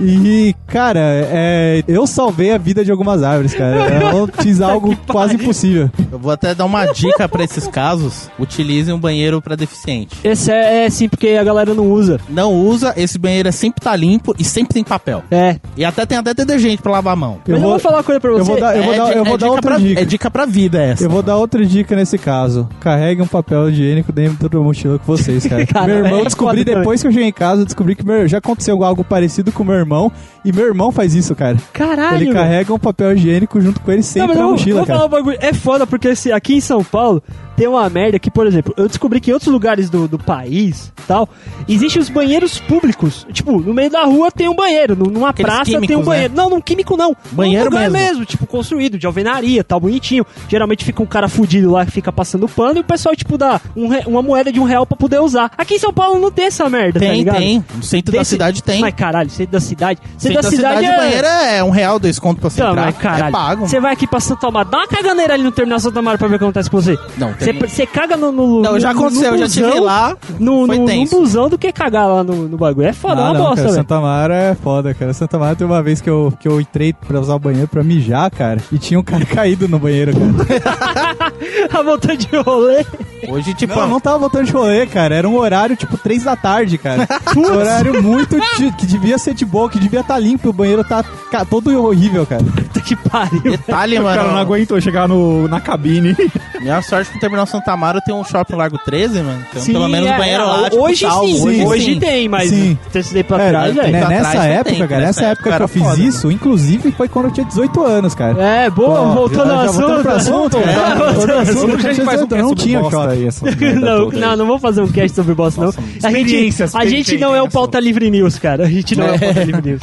[0.00, 3.76] E, cara, é, eu salvei a vida de algumas árvores, cara.
[4.14, 5.90] Eu fiz algo quase impossível.
[6.12, 8.30] Eu vou até dar uma dica pra esses casos.
[8.38, 10.14] Utilizem um banheiro pra deficiente.
[10.22, 12.20] Esse é, é sim, porque a galera não usa.
[12.28, 15.24] Não usa, esse banheiro é sempre tá limpo e sempre tem papel.
[15.28, 15.56] É.
[15.76, 17.38] E até tem até detergente pra lavar a mão.
[17.44, 18.40] Mas eu vou falar uma coisa pra você.
[18.42, 19.78] eu vou dar, eu vou É dar, di- eu vou é dar dica outra pra,
[19.78, 20.00] dica.
[20.00, 21.04] É dica pra vida essa.
[21.04, 22.68] Eu vou dar outra dica nesse caso.
[22.80, 25.64] Carregue um papel higiênico dentro da mochila com vocês, cara.
[25.66, 28.28] Cara, meu irmão é descobri depois que eu cheguei em casa, eu descobri que meu-
[28.28, 30.12] já aconteceu algo parecido com meu irmão.
[30.44, 31.56] E meu irmão faz isso, cara.
[31.72, 32.22] Caralho.
[32.22, 34.86] ele carrega um papel higiênico junto com ele Não, sempre mas na eu mochila, vou
[34.86, 34.98] cara.
[34.98, 35.38] falar um bagulho.
[35.40, 37.22] É foda porque esse- aqui em São Paulo
[37.56, 40.92] tem uma merda que, por exemplo, eu descobri que em outros lugares do, do país
[41.06, 41.28] tal,
[41.68, 43.26] existem os banheiros públicos.
[43.32, 46.04] Tipo, no meio da rua tem um banheiro, nu- numa Aqueles praça tem um químicos,
[46.04, 46.34] banheiro.
[46.34, 47.16] Não, num químico não.
[47.32, 48.24] Banheiro lugar mesmo.
[48.24, 50.26] tipo, construído, de alvenaria, tal, bonitinho.
[50.48, 53.60] Geralmente fica um cara fudido lá que fica passando pano e o pessoal, tipo, dá
[53.76, 55.50] um re- uma moeda de um real pra poder usar.
[55.56, 57.36] Aqui em São Paulo não tem essa merda, tá Tem, ligado?
[57.38, 57.64] tem.
[57.74, 58.80] No centro da cidade tem.
[58.80, 60.00] Mas caralho, centro da cidade.
[60.18, 60.96] Centro, centro da cidade, o é.
[60.96, 62.84] banheiro é um real, dois conto pra você Não, entrar.
[62.86, 63.28] mas caralho.
[63.28, 63.68] É pago.
[63.68, 66.26] Você vai aqui pra Santo Amaro, dá uma caganeira ali no terminal Santo Amaro pra
[66.28, 66.98] ver o que acontece com você.
[67.16, 68.62] Não, tem- você caga no, no.
[68.62, 70.16] Não, no- já no- aconteceu, no eu já tive busão, lá.
[70.38, 72.86] No, foi no, no busão do que cagar lá no, no bagulho.
[72.86, 73.74] É foda, é Ah, uma não, bosta, cara, velho.
[73.82, 75.12] Santa Mara é foda, cara.
[75.14, 77.82] Santa Mara tem uma vez que eu, que eu entrei pra usar o banheiro pra
[77.82, 81.32] mijar, cara, e tinha um cara caído no banheiro, cara.
[81.78, 82.84] A volta de rolê.
[83.28, 85.14] Hoje, tipo, Não, não tava voltando de rolê, cara.
[85.14, 87.06] Era um horário, tipo, três da tarde, cara.
[87.36, 88.36] um horário muito...
[88.58, 90.50] de- que devia ser de boa, que devia estar limpo.
[90.50, 92.42] O banheiro tá ca- todo horrível, cara.
[92.44, 93.42] Puta que pariu.
[93.42, 94.38] detalhe, O cara não mano.
[94.40, 96.16] aguentou chegar no, na cabine.
[96.60, 99.44] Minha sorte que no Terminal Santa Amaro tem um shopping Largo 13, mano.
[99.50, 101.26] Então, Sim, pelo menos é, o banheiro é, lá, tipo, Hoje salvo.
[101.28, 101.98] sim, Hoje hoje, sim.
[102.00, 102.78] tem, mas Sim.
[103.12, 103.98] daí pra É, trás, né, velho.
[103.98, 106.02] Pra nessa trás não época, tem, cara, nessa nessa época que eu fiz foda.
[106.02, 108.42] isso, inclusive foi quando eu tinha 18 anos, cara.
[108.42, 110.58] É, boa, Ó, voltando ao já voltando pro assunto.
[110.58, 110.68] assunto.
[110.68, 112.54] É, Voltando ao assunto, Como eu que a gente tinha faz um 18 anos, não
[112.54, 112.78] tinha
[113.10, 113.28] aí,
[113.60, 115.68] merda Não, não, não vou fazer um cast sobre bosta, não.
[116.02, 118.64] A gente, a gente não é o pauta livre news, cara.
[118.64, 119.80] A gente não é, o pauta livre news.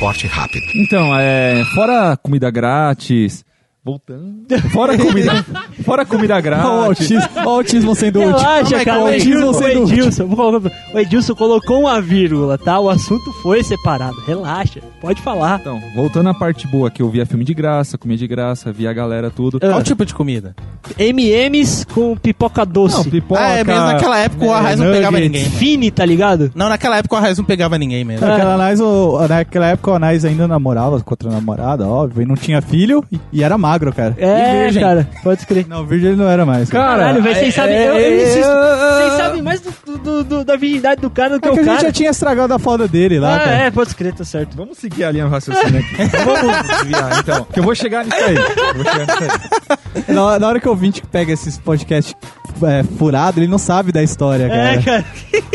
[0.75, 1.63] Então, é.
[1.75, 3.45] Fora comida grátis.
[3.85, 4.45] Voltando.
[4.71, 5.45] Fora comida.
[5.83, 6.69] fora comida Olha o grátis.
[7.11, 8.37] autismo, olha o autismo sendo útil.
[8.37, 8.99] Relaxa, cara.
[8.99, 9.97] O o autismo Edilson, o sendo útil?
[9.97, 12.79] Edilson, colocar- o Edilson colocou uma vírgula, tá?
[12.79, 14.15] O assunto foi separado.
[14.25, 15.59] Relaxa, pode falar.
[15.59, 18.89] Então, voltando à parte boa, que eu via filme de graça, comia de graça, via
[18.89, 19.59] a galera tudo.
[19.61, 19.67] Ah.
[19.71, 20.55] Qual tipo de comida?
[20.97, 22.95] M&M's com pipoca doce.
[22.97, 23.41] Não, pipoca.
[23.41, 25.43] ah, é mesmo naquela época o Arraiz não pegava ninguém.
[25.45, 26.51] Fini, tá ligado?
[26.55, 28.25] Não, naquela época o Arraiz não pegava ninguém mesmo.
[28.25, 32.35] Naquela, Anais, o- naquela época o Anais ainda namorava com outra namorada, óbvio, e não
[32.35, 34.15] tinha filho e, e era magro, cara.
[34.17, 35.65] É, cara, pode crer.
[35.67, 36.69] Não, virgem ele não era mais.
[36.69, 36.97] Cara.
[36.97, 40.23] Caralho, velho, vocês é- sabem, eu, eu é- insisto, é- vocês sabem mais do, do-
[40.23, 41.87] do- da virgindade do cara do que É que o a gente cara.
[41.87, 43.51] já tinha estragado a foda dele lá, Ah, cara.
[43.57, 44.55] é, pode crer, tá certo.
[44.55, 45.95] Vamos seguir a linha do raciocínio aqui.
[46.23, 47.43] Vamos desviar, então.
[47.51, 48.35] Que eu vou chegar nisso aí.
[48.35, 50.03] Eu vou chegar nisso aí.
[50.13, 52.15] Na, na hora que o ouvinte pega esses podcasts
[52.63, 54.73] é, furado, ele não sabe da história, cara.
[54.73, 55.05] É, cara.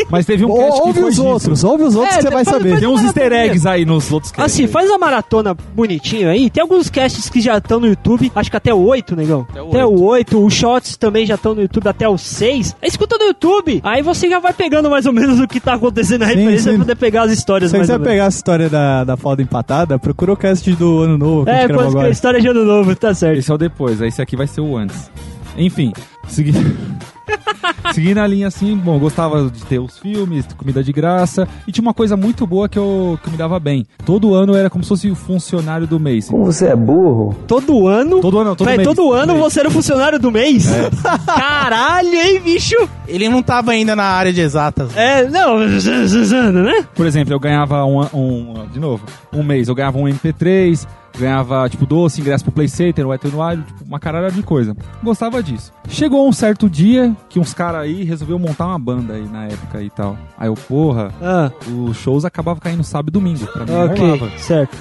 [0.09, 1.25] Mas teve um Ou- cast que ouve foi os disso.
[1.25, 2.69] outros, ouve os outros É, que você vai faz- saber.
[2.69, 4.53] faz- Tem uns easter eggs aí nos outros casts.
[4.53, 6.49] Assim, faz uma maratona bonitinho aí.
[6.49, 8.31] Tem alguns casts que já estão no YouTube.
[8.35, 9.45] Acho que até o 8, negão.
[9.49, 10.45] Até o Até o 8.
[10.45, 12.75] Os shots também já estão no YouTube até o 6.
[12.81, 13.81] Escuta no YouTube.
[13.83, 16.77] Aí você já vai pegando mais ou menos o que tá acontecendo na Sim, pra
[16.77, 18.07] poder pegar as histórias Se você menos.
[18.07, 21.53] pegar a história da, da foda empatada, procura o cast do Ano Novo que a
[21.53, 22.09] É, pode agora.
[22.09, 23.37] história de ano novo, tá certo.
[23.39, 25.09] Esse é o depois, esse aqui vai ser o antes.
[25.57, 25.91] Enfim,
[26.29, 26.77] seguindo.
[27.93, 31.81] Seguindo a linha assim, bom, gostava de ter os filmes, comida de graça, e tinha
[31.81, 33.85] uma coisa muito boa que eu, que me dava bem.
[34.05, 36.29] Todo ano era como se fosse o funcionário do mês.
[37.47, 38.19] Todo ano.
[38.19, 38.87] Todo ano, todo Véi, mês.
[38.87, 39.43] todo ano mês.
[39.45, 40.71] você era o funcionário do mês?
[40.71, 40.89] É.
[41.25, 42.75] Caralho, hein, bicho?
[43.07, 44.95] Ele não tava ainda na área de exatas.
[44.95, 45.59] É, não,
[46.53, 46.85] né?
[46.95, 50.87] Por exemplo, eu ganhava um, um- de novo, um mês, eu ganhava um MP3,
[51.19, 54.75] ganhava, tipo, doce, ingresso pro PlayStation, o Wild, tipo, uma caralho de coisa.
[55.03, 55.71] Gostava disso.
[55.87, 59.81] Chegou um certo dia que uns caras aí resolveu montar uma banda aí na época
[59.81, 60.17] e tal.
[60.37, 61.51] Aí eu, porra, Ah,
[61.87, 63.45] os shows acabavam caindo sábado e domingo.
[63.47, 64.31] Pra mim não ok, rolava.
[64.37, 64.77] certo.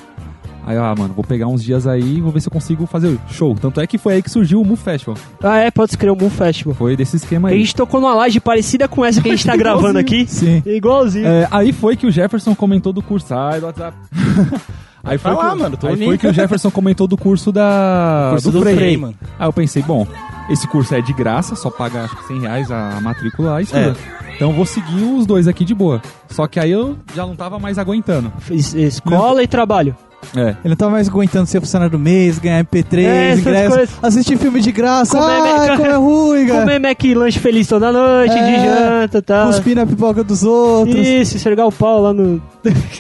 [0.67, 3.19] Aí, ah, mano, vou pegar uns dias aí e vou ver se eu consigo fazer
[3.31, 3.55] show.
[3.55, 5.17] Tanto é que foi aí que surgiu o Mu Festival.
[5.43, 6.75] Ah, é, pode escrever o Moon Festival.
[6.75, 7.61] Foi desse esquema A aí.
[7.61, 10.27] gente tocou numa laje parecida com essa que a gente tá gravando aqui.
[10.27, 10.63] Sim.
[10.67, 11.27] Igualzinho.
[11.27, 13.33] É, aí foi que o Jefferson comentou do curso.
[13.35, 13.97] Ai, do WhatsApp.
[15.09, 18.51] Aí foi, lá, que, mano, aí foi que o Jefferson comentou do curso da Curso
[18.53, 18.61] do.
[18.63, 19.15] Frei, mano.
[19.39, 20.07] Aí eu pensei, bom,
[20.51, 23.65] esse curso é de graça, só paga acho que 100 reais a matrícula lá e
[23.65, 23.97] estuda.
[24.37, 26.01] Então eu vou seguir os dois aqui de boa.
[26.29, 28.33] Só que aí eu já não tava mais aguentando.
[28.51, 29.97] Es- Escola e trabalho.
[30.37, 30.49] É.
[30.49, 33.99] Ele não tava mais aguentando ser funcionário do mês, ganhar MP3, É, ingresso, coisas.
[34.03, 35.17] assistir filme de graça.
[35.19, 36.61] Comer me- como é ruim, cara.
[36.61, 39.47] Comer Mac lanche feliz toda noite, É, de janta e tal.
[39.47, 41.07] Cuspir na pipoca dos outros.
[41.07, 42.43] Isso, esfregar o pau lá no.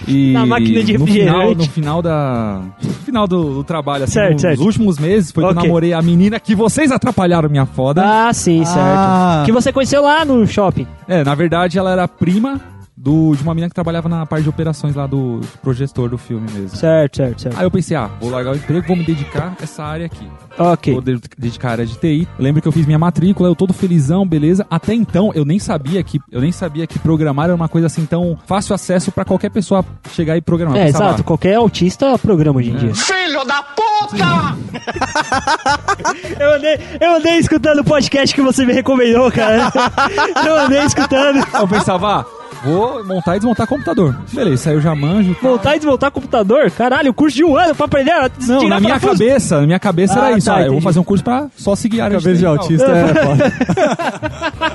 [0.07, 1.67] E Na máquina de no final, refrigerante.
[1.69, 2.61] no final da.
[2.83, 4.63] No final do, do trabalho, assim, Certo, nos certo.
[4.63, 8.03] últimos meses, foi que eu namorei a menina que vocês atrapalharam minha foda.
[8.05, 8.79] Ah, sim, certo.
[8.79, 9.43] Ah.
[9.45, 10.87] Que você conheceu lá no shopping.
[11.07, 12.61] É, na verdade, ela era prima
[13.01, 16.51] do, de uma menina que trabalhava na parte de operações lá do projetor do filme
[16.53, 16.77] mesmo.
[16.77, 17.59] Certo, certo, certo.
[17.59, 20.27] Aí eu pensei, ah, vou largar o emprego, vou me dedicar a essa área aqui.
[20.59, 20.93] Ok.
[20.93, 22.27] Vou de- dedicar a área de TI.
[22.39, 24.67] Lembro que eu fiz minha matrícula, eu todo felizão, beleza.
[24.69, 28.05] Até então, eu nem sabia que eu nem sabia que programar era uma coisa assim
[28.05, 30.77] tão fácil acesso pra qualquer pessoa chegar e programar.
[30.79, 31.25] É, pensava, exato.
[31.25, 32.95] Qualquer autista programa hoje em dia.
[32.95, 34.59] Filho da puta!
[36.39, 39.71] Eu andei, eu andei escutando o podcast que você me recomendou, cara.
[40.47, 41.45] eu andei escutando.
[41.55, 42.25] Eu pensava, ah,
[42.65, 44.15] vou montar e desmontar computador.
[44.33, 45.35] Beleza, saiu já manjo.
[45.41, 45.51] tal.
[45.51, 46.71] Voltar e desmontar computador?
[46.71, 49.13] Caralho, curso de um ano pra aprender a Não, na minha parafuso.
[49.25, 50.47] cabeça, na minha cabeça Ah, era isso.
[50.47, 52.87] tá, ah, eu vou fazer um curso pra só seguir a área Cabeça de autista
[52.91, 53.09] é.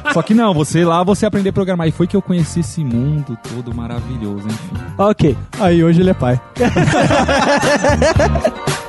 [0.13, 1.88] Só que não, você lá, você aprender a programar.
[1.88, 4.76] E foi que eu conheci esse mundo todo maravilhoso, enfim.
[4.98, 5.36] Ok.
[5.60, 6.39] Aí hoje ele é pai.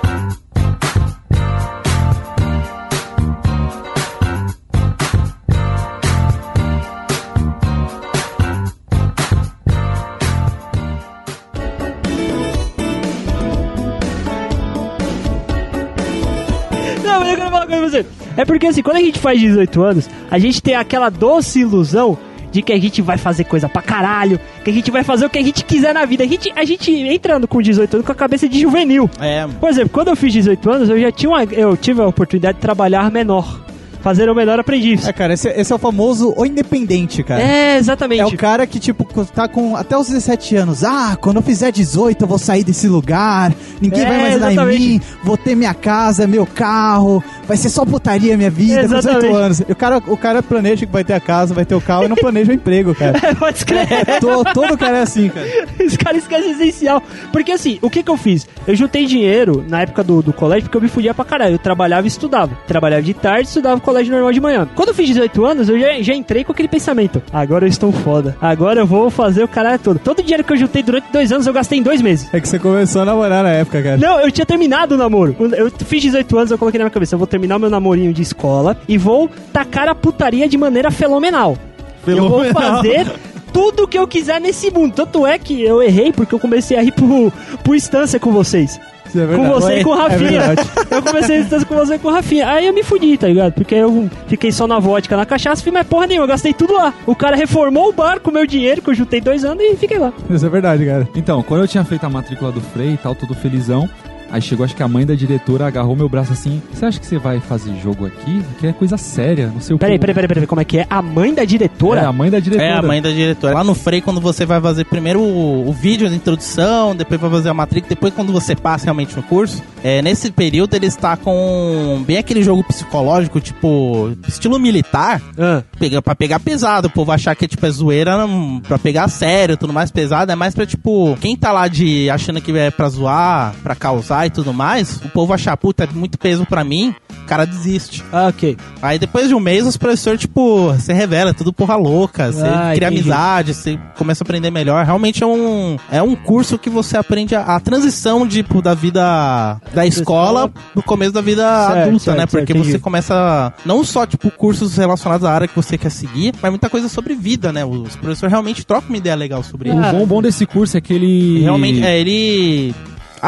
[18.36, 22.18] É porque assim, quando a gente faz 18 anos, a gente tem aquela doce ilusão
[22.50, 25.30] de que a gente vai fazer coisa pra caralho, que a gente vai fazer o
[25.30, 26.22] que a gente quiser na vida.
[26.22, 29.10] A gente, a gente entrando com 18 anos com a cabeça de juvenil.
[29.18, 32.06] É, Por exemplo, quando eu fiz 18 anos, eu já tinha uma, eu tive a
[32.06, 33.60] oportunidade de trabalhar menor.
[34.04, 35.08] Fazer o menor aprendiz.
[35.08, 37.42] É, cara, esse, esse é o famoso o independente, cara.
[37.42, 38.20] É, exatamente.
[38.20, 40.84] É o cara que, tipo, tá com até os 17 anos.
[40.84, 43.52] Ah, quando eu fizer 18, eu vou sair desse lugar.
[43.80, 44.78] Ninguém É, vai mais dar em exatamente.
[44.88, 45.00] mim.
[45.24, 47.24] Vou ter minha casa, meu carro.
[47.48, 49.36] Vai ser só putaria minha vida com 18 Exatamente.
[49.36, 49.60] anos.
[49.66, 52.04] E o cara, o cara planeja que vai ter a casa, vai ter o carro
[52.04, 53.18] e não planeja o emprego, cara.
[53.40, 54.04] Pode escrever.
[54.20, 55.46] To- todo cara é assim, cara.
[55.84, 57.02] Os caras esquecem o essencial.
[57.32, 58.46] Porque assim, o que que eu fiz?
[58.66, 61.54] Eu juntei dinheiro na época do, do colégio porque eu me fudia pra caralho.
[61.54, 62.54] Eu trabalhava e estudava.
[62.66, 64.68] Trabalhava de tarde, estudava no colégio normal de manhã.
[64.74, 67.22] Quando eu fiz 18 anos, eu já, já entrei com aquele pensamento.
[67.32, 68.36] Agora eu estou foda.
[68.40, 70.00] Agora eu vou fazer o caralho todo.
[70.00, 72.28] Todo o dinheiro que eu juntei durante dois anos, eu gastei em dois meses.
[72.32, 73.96] É que você começou a namorar na época, cara.
[73.96, 75.36] Não, eu tinha terminado o namoro.
[75.56, 78.12] Eu fiz 18 anos, eu coloquei na minha cabeça, eu vou terminar o meu namorinho
[78.12, 81.56] de escola e vou tacar a putaria de maneira fenomenal.
[82.04, 83.06] Eu vou fazer
[83.52, 84.92] tudo que eu quiser nesse mundo.
[84.94, 88.80] Tanto é que eu errei porque eu comecei a ir pro, pro instância com vocês.
[89.14, 90.40] Isso é Com você e com o É Rafinha.
[90.42, 90.68] verdade.
[90.90, 92.48] eu comecei a instância com você e com o Rafinha.
[92.48, 93.52] Aí eu me fudi, tá ligado?
[93.52, 96.24] Porque eu fiquei só na vodka, na cachaça, fiz mais porra nenhuma.
[96.24, 96.92] Eu gastei tudo lá.
[97.06, 99.76] O cara reformou o bar com o meu dinheiro, que eu juntei dois anos e
[99.76, 100.12] fiquei lá.
[100.28, 101.08] Isso é verdade, cara.
[101.14, 103.88] Então, quando eu tinha feito a matrícula do Frei e tal, todo felizão,
[104.34, 107.06] aí chegou, acho que a mãe da diretora agarrou meu braço assim, você acha que
[107.06, 108.42] você vai fazer jogo aqui?
[108.58, 110.00] Que é coisa séria, não sei o Peraí, que.
[110.00, 110.46] peraí, peraí, peraí.
[110.46, 110.86] Como é que é?
[110.90, 112.00] A mãe da diretora?
[112.00, 112.68] É, a mãe da diretora.
[112.68, 113.54] É, a mãe da diretora.
[113.54, 117.30] Lá no Frei, quando você vai fazer primeiro o, o vídeo de introdução, depois vai
[117.30, 121.16] fazer a matrícula, depois quando você passa realmente no curso, é, nesse período ele está
[121.16, 125.62] com bem aquele jogo psicológico, tipo, estilo militar, Ah.
[125.78, 129.56] pega, pra pegar pesado, o povo achar que tipo, é zoeira não, pra pegar sério,
[129.56, 132.88] tudo mais pesado, é mais pra tipo, quem tá lá de achando que é pra
[132.88, 136.94] zoar, pra causar e tudo mais, o povo achar, puta, é muito peso pra mim,
[137.22, 138.02] o cara desiste.
[138.12, 138.56] Ah, ok.
[138.82, 142.42] Aí depois de um mês, os professores, tipo, você revela, é tudo porra louca, você
[142.42, 143.00] Ah, cria entendi.
[143.00, 144.84] amizade, você começa a aprender melhor.
[144.84, 149.60] Realmente é um, é um curso que você aprende a, a transição, tipo, da vida
[149.72, 152.26] da escola pro começo da vida Certo, adulta, certo, né?
[152.26, 152.70] certo, Porque entendi.
[152.72, 156.68] você começa, não só, tipo, cursos relacionados à área que você quer seguir, mas muita
[156.68, 157.64] coisa sobre vida, né?
[157.64, 159.90] Os professores realmente trocam uma ideia legal sobre O isso.
[159.92, 161.40] bom, bom desse curso é que ele...
[161.42, 162.74] Realmente, é, ele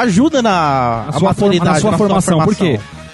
[0.00, 2.38] ajuda na, na sua, forma, na sua na formação.
[2.44, 2.78] Por quê?
[2.78, 3.06] formação.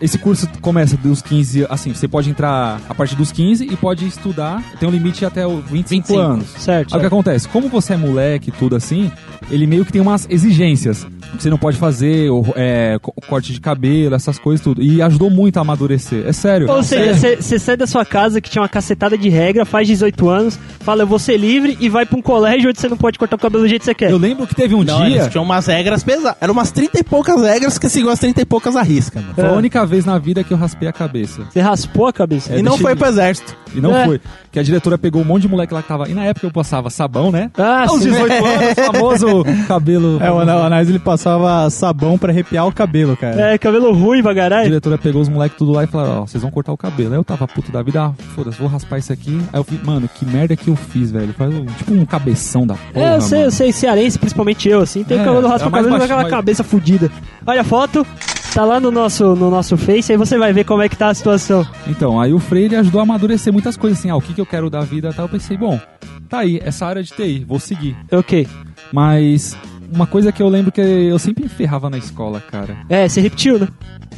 [0.00, 4.06] Esse curso começa dos 15, assim, você pode entrar a partir dos 15 e pode
[4.06, 6.18] estudar, tem um limite até os 25, 25.
[6.18, 6.48] anos.
[6.48, 6.68] Certo.
[6.68, 7.06] Aí o que certo.
[7.06, 7.48] acontece?
[7.48, 9.10] Como você é moleque e tudo assim,
[9.50, 11.06] ele meio que tem umas exigências.
[11.36, 14.82] Que Você não pode fazer o- é, co- corte de cabelo, essas coisas tudo.
[14.82, 16.24] E ajudou muito a amadurecer.
[16.26, 16.70] É sério.
[16.70, 19.86] Ou É seja, você sai da sua casa que tinha uma cacetada de regra, faz
[19.86, 22.96] 18 anos, fala eu vou ser livre e vai pra um colégio onde você não
[22.96, 24.10] pode cortar o cabelo do jeito que você quer.
[24.10, 25.16] Eu lembro que teve um Não, dia.
[25.16, 26.36] eles tinham umas regras pesadas.
[26.40, 29.34] Eram umas 30 e poucas regras que seguiam as 30 e poucas à risca, mano.
[29.34, 31.42] Foi a única vez na vida que eu raspei a cabeça.
[31.50, 32.54] Você raspou a cabeça.
[32.54, 33.56] É, e não foi pro exército.
[33.74, 34.04] E não É.
[34.06, 34.20] foi.
[34.50, 36.08] Que a diretora pegou um monte de moleque lá que tava.
[36.08, 37.50] E na época eu passava sabão, né?
[37.58, 38.10] Ah, Aos sim.
[38.10, 40.18] 18 anos, famoso cabelo.
[40.22, 43.52] É, o Anais ele passou passava sabão pra arrepiar o cabelo, cara.
[43.54, 44.64] É, cabelo ruim pra A caralho.
[44.68, 47.12] diretora pegou os moleques tudo lá e falou, ó, vocês vão cortar o cabelo.
[47.12, 49.40] Aí eu tava puto da vida, ah, foda-se, vou raspar isso aqui.
[49.52, 51.32] Aí eu falei, mano, que merda que eu fiz, velho.
[51.32, 53.46] Faz um- tipo um cabeção da porra, É, eu sei, mano.
[53.48, 56.04] eu sei, cearense, principalmente eu, assim, tem É, cabelo raspa é o cabelo com baixo,
[56.04, 57.10] aquela mais- cabeça fudida.
[57.46, 58.06] Olha a foto,
[58.54, 61.08] tá lá no nosso, no nosso Face, aí você vai ver como é que tá
[61.08, 61.66] a situação.
[61.86, 64.46] Então, aí o Freire ajudou a amadurecer muitas coisas, assim, ah, o que, que eu
[64.46, 65.24] quero da vida e tal.
[65.26, 65.80] Eu pensei, bom,
[66.28, 67.96] tá aí, essa área de TI, vou seguir.
[68.12, 68.46] Ok.
[68.92, 69.56] Mas
[69.92, 72.76] uma coisa que eu lembro que eu sempre me ferrava na escola, cara.
[72.88, 73.68] É, você repetiu, né?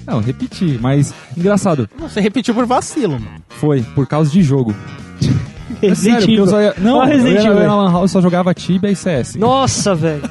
[0.07, 3.43] Não, repeti, mas engraçado, Você repetiu por vacilo, mano.
[3.49, 4.75] foi por causa de jogo.
[5.95, 6.75] Sério, porque eu só ia...
[6.79, 7.69] Não, eu Resident eu Evil.
[7.69, 9.37] Lan House, só jogava Tibia e CS.
[9.37, 10.23] Nossa, velho.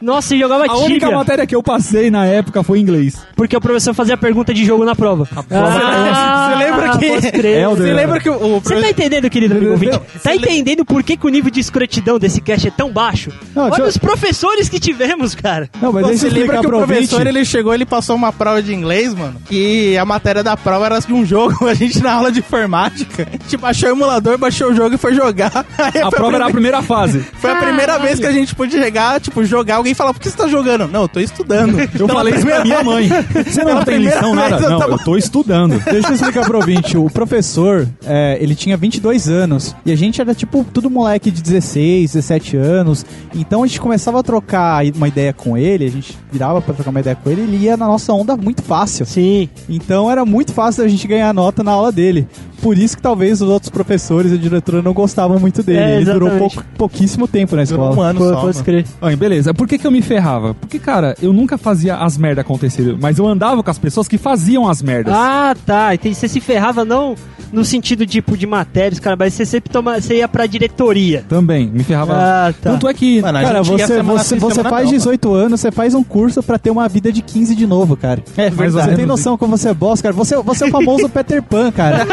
[0.00, 1.16] Nossa, e jogava A única Tibia.
[1.16, 3.16] matéria que eu passei na época foi inglês.
[3.34, 5.26] Porque o professor fazia pergunta de jogo na prova.
[5.50, 7.92] Ah, Você lembra que- Você né?
[7.94, 10.00] lembra que o, Você tá entendendo, querido amigo ouvinte?
[10.22, 13.30] Tá entendendo por que, que o nível de escrotidão desse cast é tão baixo?
[13.54, 15.68] Não, Olha eu- os professores que tivemos, cara.
[15.80, 16.86] Não, mas Você lembra que o ouvinte.
[17.08, 20.86] professor ele chegou, ele passou uma prova de inglês, mano, e a matéria da prova
[20.86, 21.56] era de um jogo.
[21.66, 24.98] A gente na aula de informática, a gente baixou o emulador, baixou o jogo e
[24.98, 25.64] foi jogar.
[25.78, 27.20] Aí A foi prova era a prime- primeira fase.
[27.40, 29.76] Foi a primeira vez que a gente pôde chegar, tipo, jogar.
[29.76, 30.88] Alguém falar, por que você tá jogando?
[30.88, 31.78] Não, eu tô estudando.
[31.98, 33.08] Eu falei isso pra minha mãe.
[33.46, 34.56] Você não Pela tem primeira lição, nada?
[34.64, 35.78] eu Não, tava- eu tô estudando.
[35.84, 36.96] Deixa eu explicar pro ouvinte.
[36.96, 39.74] O professor, é, ele tinha 22 anos.
[39.84, 43.04] E a gente era, tipo, tudo moleque de 16, 17 anos.
[43.34, 45.84] Então a gente começava a trocar uma ideia com ele.
[45.86, 47.42] A gente virava pra trocar uma ideia com ele.
[47.42, 49.04] Ele ia na nossa onda muito fácil.
[49.06, 49.48] Sim.
[49.68, 52.26] Então era muito fácil a gente ganhar nota na aula dele.
[52.60, 55.78] Por isso que talvez os outros professores e a diretora não gostavam muito dele.
[55.78, 57.96] É, ele durou pouco- pouquíssimo tempo na Durou escola.
[57.96, 58.40] um ano Pô, só.
[58.40, 58.64] pode mano.
[58.64, 58.84] crer.
[59.00, 59.52] Ai, beleza.
[59.54, 60.54] Por que, que eu me ferrava?
[60.54, 64.18] Porque, cara, eu nunca fazia as merdas acontecerem, mas eu andava com as pessoas que
[64.18, 65.14] faziam as merdas.
[65.14, 65.94] Ah, tá.
[65.94, 66.14] Entendi.
[66.14, 67.14] Você se ferrava não
[67.52, 71.24] no sentido tipo de matérias, cara, mas você sempre toma, você ia pra diretoria.
[71.28, 72.14] Também, me ferrava.
[72.14, 72.70] Ah, tá.
[72.72, 73.20] Tanto é que.
[73.22, 76.70] Mano, Cara, você, você, você faz não, 18 anos, você faz um curso pra ter
[76.70, 78.22] uma vida de 15 de novo, cara.
[78.36, 80.14] É, Mas você tem noção como você é boss, cara?
[80.14, 82.06] Você, você é o famoso Peter Pan, cara.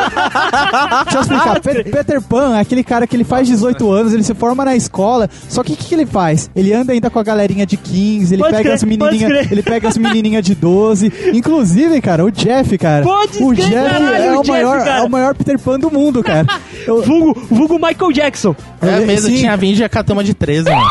[1.03, 1.59] Deixa eu explicar.
[1.61, 4.75] Pe- Peter Pan é aquele cara que ele faz 18 anos, ele se forma na
[4.75, 6.49] escola, só que o que, que ele faz?
[6.55, 9.63] Ele anda ainda com a galerinha de 15, ele Pode pega crer, as menininhas, ele
[9.63, 11.11] pega as menininhas de 12.
[11.33, 13.03] Inclusive, cara, o Jeff, cara.
[13.03, 14.99] Pode o crer, Jeff caralho, é o Jeff, maior, cara.
[14.99, 16.45] é o maior Peter Pan do mundo, cara.
[16.87, 18.55] Eu- Vulgo, vulgo Michael Jackson.
[18.81, 19.37] É É, mesmo, sim.
[19.37, 20.81] tinha 20 e a catama de 13, mano.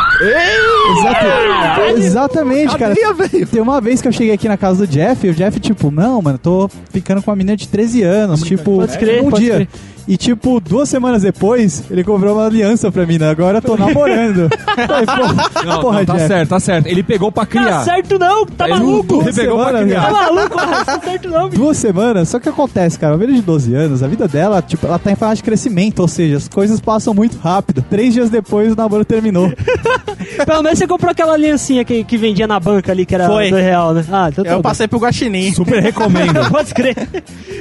[0.98, 2.94] Exato- exatamente, cara.
[3.50, 5.90] Tem uma vez que eu cheguei aqui na casa do Jeff, e o Jeff, tipo,
[5.90, 8.82] não, mano, tô ficando com uma menina de 13 anos, tipo,
[9.20, 9.54] um pode dia.
[9.54, 9.68] crer.
[10.08, 13.30] E, tipo, duas semanas depois, ele cobrou uma aliança pra mim, né?
[13.30, 14.48] Agora eu tô namorando.
[14.86, 16.26] Falei, porra, Não, porra não, tá Jeff.
[16.28, 16.86] certo, tá certo.
[16.86, 17.84] Ele pegou pra Tá criar.
[17.84, 19.22] certo não, tá Ele maluco.
[19.22, 20.02] Ele pegou pra Semana, criar.
[20.02, 21.62] Tá maluco, não tá certo não, bicho.
[21.62, 24.86] Duas semanas, só que acontece, cara, uma menina de 12 anos, a vida dela, tipo,
[24.86, 27.84] ela tá em fase de crescimento, ou seja, as coisas passam muito rápido.
[27.88, 29.52] Três dias depois o namoro terminou.
[30.46, 33.50] Pelo menos você comprou aquela aliancinha que, que vendia na banca ali, que era Foi.
[33.50, 34.04] do real, né?
[34.10, 35.52] Ah, então tá Eu passei pro Guaxinim.
[35.54, 36.48] Super recomendo.
[36.50, 36.96] Pode crer.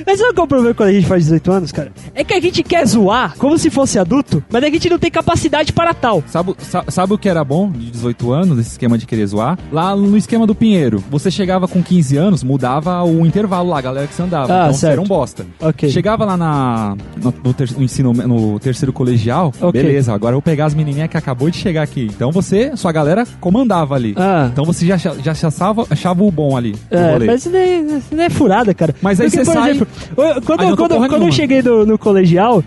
[0.06, 1.92] Mas sabe qual é o problema quando a gente faz 18 anos, cara?
[2.16, 5.12] É que a gente quer zoar como se fosse adulto, mas a gente não tem
[5.12, 6.24] capacidade para tal.
[6.28, 9.58] Sabe, sa- sabe o que era bom de 18 anos, esse esquema de querer zoar?
[9.72, 13.82] Lá no esquema do Pinheiro, você chegava com 15 anos, mudava o intervalo lá, a
[13.82, 14.52] galera que você andava.
[14.54, 14.92] Ah, então você certo.
[14.94, 15.46] era um bosta.
[15.60, 15.90] Ok.
[15.90, 19.72] Chegava lá na, no, no ter- no ensino, no terceiro colegial, Ok.
[19.82, 22.10] beleza, agora eu vou pegar as menininhas que acabou de chegar aqui.
[22.14, 24.14] Então você, sua galera comandava ali.
[24.18, 24.50] Ah.
[24.52, 26.76] Então você já, já achava, achava o bom ali.
[26.90, 28.96] É, mas isso não é, não é furada, cara.
[29.02, 31.62] Mas aí Porque, você por sai- exemplo, eu- quando, Aí tô quando, quando eu cheguei
[31.62, 32.21] no, no colegial,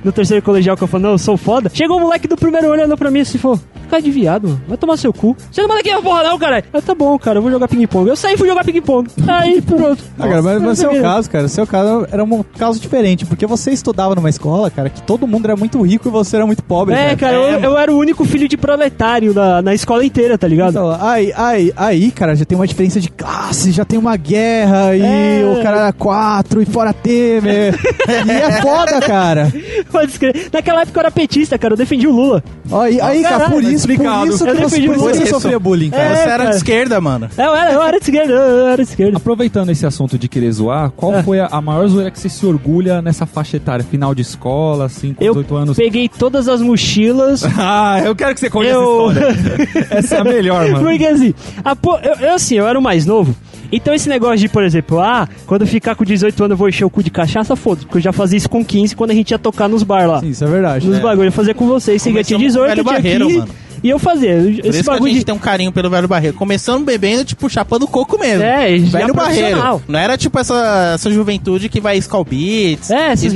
[0.05, 2.69] no terceiro colegial, que eu falei, não, eu sou foda, chegou um moleque do primeiro
[2.69, 3.61] olhando pra mim assim, falou,
[3.95, 5.37] cara de viado, mano, vai tomar seu cu.
[5.51, 6.65] Você não manda aqui, porra, não, caralho.
[6.73, 8.09] Eu, tá bom, cara, eu vou jogar ping-pong.
[8.09, 9.09] Eu saí e fui jogar ping-pong.
[9.29, 10.03] Aí, pronto.
[10.19, 13.71] Ah, cara, mas, mas seu caso, cara, seu caso era um caso diferente, porque você
[13.71, 16.95] estudava numa escola, cara, que todo mundo era muito rico e você era muito pobre,
[16.95, 20.49] É, cara, eu, eu era o único filho de proletário na, na escola inteira, tá
[20.49, 20.71] ligado?
[20.71, 24.97] Então, aí, aí, aí, cara, já tem uma diferença de classe, já tem uma guerra,
[24.97, 25.57] e É.
[25.59, 27.75] o cara era quatro, e fora Temer.
[28.27, 29.53] e é foda, cara.
[29.91, 30.49] Pode escrever.
[30.53, 32.43] Naquela época eu era petista, cara, eu defendi o Lula.
[32.73, 34.29] Aí, aí cara, Caralho, por tá isso, por explicado.
[34.29, 35.21] isso, Eu defendi por isso que você.
[35.25, 36.03] você sofria bullying, cara.
[36.03, 36.51] É, Você era cara.
[36.51, 37.29] de esquerda, mano.
[37.37, 39.17] Eu era, eu era de esquerda, eu era de esquerda.
[39.17, 41.23] Aproveitando esse assunto de querer zoar, qual É.
[41.23, 43.85] foi a, a maior zoeira que você se orgulha nessa faixa etária?
[43.85, 45.77] Final de escola, assim, com Eu 18 anos?
[45.77, 47.43] peguei todas as mochilas.
[47.57, 49.87] Ah, eu quero que você conte Eu- essa história.
[49.99, 50.85] essa é a melhor, mano.
[50.85, 53.35] Porque assim, a po- eu, eu, assim, eu era o mais novo.
[53.73, 56.69] Então esse negócio de, por exemplo, ah, quando eu ficar com 18 anos eu vou
[56.69, 57.87] encher o cu de cachaça, foda-se.
[57.87, 60.21] Porque eu já fazia isso com 15 quando a gente ia tocar nos bar lá.
[60.21, 60.87] Sim, isso é verdade.
[60.87, 62.01] Nos bagulho, eu fazia com vocês.
[62.03, 63.39] Você tinha Começamos 18, com o eu tinha barreiro, 15.
[63.39, 63.51] mano.
[63.85, 64.35] E eu fazia.
[64.37, 65.27] Por Esse isso que a bagulho gente de.
[65.27, 66.35] tem um carinho pelo velho barreiro.
[66.37, 68.43] Começando bebendo, tipo, chapando coco mesmo.
[68.43, 69.83] É, velho barreiro.
[69.87, 73.13] Não era tipo essa, essa juventude que vai Skull Beats, É.
[73.13, 73.29] Ice.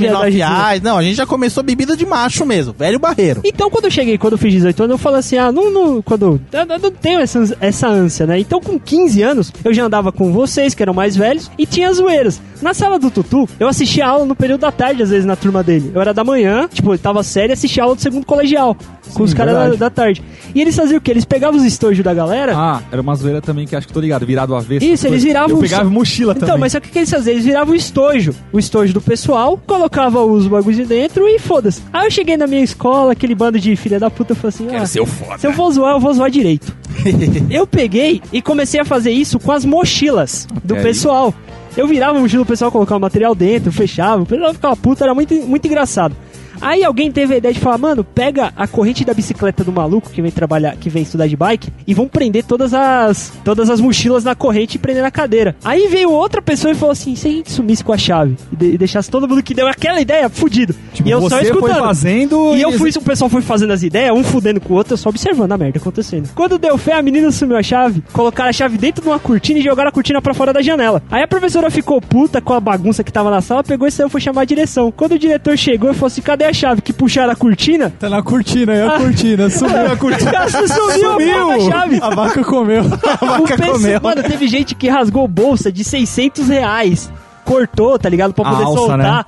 [0.82, 2.72] Não, a gente já começou bebida de macho mesmo.
[2.72, 3.42] Velho barreiro.
[3.44, 6.00] Então, quando eu cheguei, quando eu fiz 18 anos, eu falei assim: ah, não, não,
[6.00, 6.40] quando.
[6.50, 8.38] Eu, eu não tenho essa, essa ânsia, né?
[8.38, 11.92] Então, com 15 anos, eu já andava com vocês, que eram mais velhos, e tinha
[11.92, 12.40] zoeiras.
[12.62, 15.62] Na sala do Tutu, eu assistia aula no período da tarde, às vezes, na turma
[15.62, 15.92] dele.
[15.94, 18.74] Eu era da manhã, tipo, eu tava sério e assistia aula do segundo colegial,
[19.14, 20.22] com os caras da, da tarde.
[20.54, 21.10] E eles faziam o quê?
[21.10, 22.52] Eles pegavam os estojos da galera.
[22.56, 24.84] Ah, era uma zoeira também que acho que tô ligado, virado ao avesso.
[24.84, 26.48] Isso, eles viravam Eu pegava mochila também.
[26.48, 27.34] Então, mas que o que eles faziam?
[27.34, 28.34] Eles viravam o estojo.
[28.52, 31.82] O estojo do pessoal, colocava os bagulhos dentro e foda-se.
[31.92, 34.76] Aí eu cheguei na minha escola, aquele bando de filha da puta, eu falei assim:
[34.76, 35.38] ah, ser o foda.
[35.38, 36.74] se eu vou zoar, eu vou zoar direito.
[37.50, 41.34] eu peguei e comecei a fazer isso com as mochilas do pessoal.
[41.76, 45.04] Eu virava a mochila do pessoal, colocava o material dentro, fechava, o pessoal ficava puto,
[45.04, 46.16] era muito, muito engraçado.
[46.60, 50.10] Aí alguém teve a ideia de falar, mano, pega a corrente da bicicleta do maluco
[50.10, 53.80] que vem trabalhar, que vem estudar de bike, e vão prender todas as todas as
[53.80, 55.56] mochilas na corrente e prender na cadeira.
[55.64, 58.56] Aí veio outra pessoa e falou assim: se a gente sumisse com a chave e,
[58.56, 60.74] de- e deixasse todo mundo que deu aquela ideia fudido.
[60.92, 61.84] Tipo, e eu só escutando.
[61.86, 64.94] fazendo E eu fui, o pessoal foi fazendo as ideias, um fudendo com o outro,
[64.94, 66.28] eu só observando a merda acontecendo.
[66.34, 69.58] Quando deu fé, a menina sumiu a chave, colocaram a chave dentro de uma cortina
[69.58, 71.02] e jogaram a cortina pra fora da janela.
[71.10, 74.08] Aí a professora ficou puta com a bagunça que tava na sala, pegou e saiu,
[74.08, 74.90] foi chamar a direção.
[74.92, 76.82] Quando o diretor chegou, ele falou assim: cadê a chave?
[76.82, 77.92] Que puxaram a cortina?
[77.98, 80.48] Tá na cortina, aí a cortina, sumiu a cortina.
[80.48, 81.98] sumiu, a porra da chave.
[82.02, 82.82] A vaca comeu.
[83.20, 84.00] A O vaca comeu.
[84.02, 87.10] Mano, teve gente que rasgou bolsa de 600 reais.
[87.44, 88.34] Cortou, tá ligado?
[88.34, 89.26] Pra A poder alça, soltar.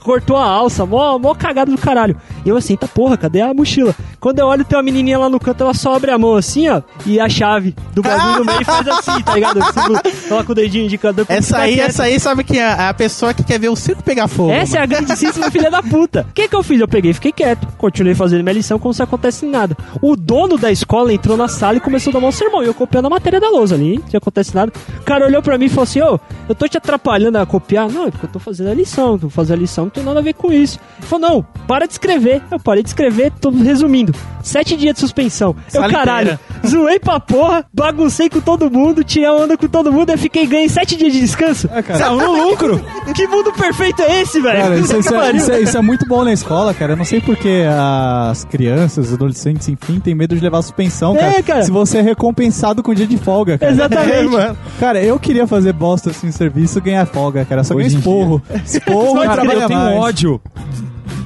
[0.00, 0.84] Cortou a alça.
[0.84, 2.16] Mó, mó cagada do caralho.
[2.44, 3.94] E eu assim, tá porra, cadê a mochila?
[4.18, 6.68] Quando eu olho, tem uma menininha lá no canto, ela só abre a mão assim,
[6.68, 6.82] ó.
[7.06, 9.62] E a chave do bagulho no meio faz assim, tá ligado?
[9.62, 9.80] Assim,
[10.28, 13.58] Coloca o dedinho indicador Essa aí, essa aí sabe que é a pessoa que quer
[13.58, 14.50] ver o circo pegar fogo.
[14.50, 16.26] Essa é a grandíssima filha da puta.
[16.30, 16.80] O que que eu fiz?
[16.80, 17.66] Eu peguei fiquei quieto.
[17.76, 19.76] Continuei fazendo minha lição como se acontece nada.
[20.00, 22.62] O dono da escola entrou na sala e começou a dar um sermão.
[22.62, 24.72] E eu copiando a matéria da lousa ali, não acontece nada.
[25.00, 26.18] O cara olhou pra mim e falou assim, ô,
[26.48, 27.90] eu tô te atrapalhando a copiar?
[27.90, 29.18] Não, é porque eu tô fazendo a lição.
[29.18, 30.78] Tô fazendo a lição, não tem nada a ver com isso.
[30.98, 32.42] Ele falou, não, para de escrever.
[32.50, 34.12] Eu parei de escrever, tô resumindo.
[34.42, 35.54] Sete dias de suspensão.
[35.72, 40.10] Eu, caralho, zoei pra porra, baguncei com todo mundo, tirei a onda com todo mundo,
[40.10, 41.68] eu fiquei ganhei sete dias de descanso.
[41.72, 42.10] É, cara.
[42.10, 42.82] No lucro.
[43.14, 44.60] que mundo perfeito é esse, velho?
[44.62, 46.92] Cara, isso, isso é, isso é- isso é muito bom na escola, cara.
[46.92, 51.18] Eu não sei porque as crianças, os adolescentes, enfim, têm medo de levar suspensão, É,
[51.18, 51.42] cara.
[51.42, 51.62] cara.
[51.62, 53.72] Se você é recompensado com dia de folga, cara.
[53.72, 54.10] Exatamente.
[54.10, 54.56] É, mano.
[54.80, 57.62] Cara, eu queria fazer bosta assim no serviço e ganhar folga, cara.
[57.62, 58.42] Só ganhar esporro.
[58.64, 59.96] Esporro e Cara, eu tenho mais.
[59.98, 60.40] ódio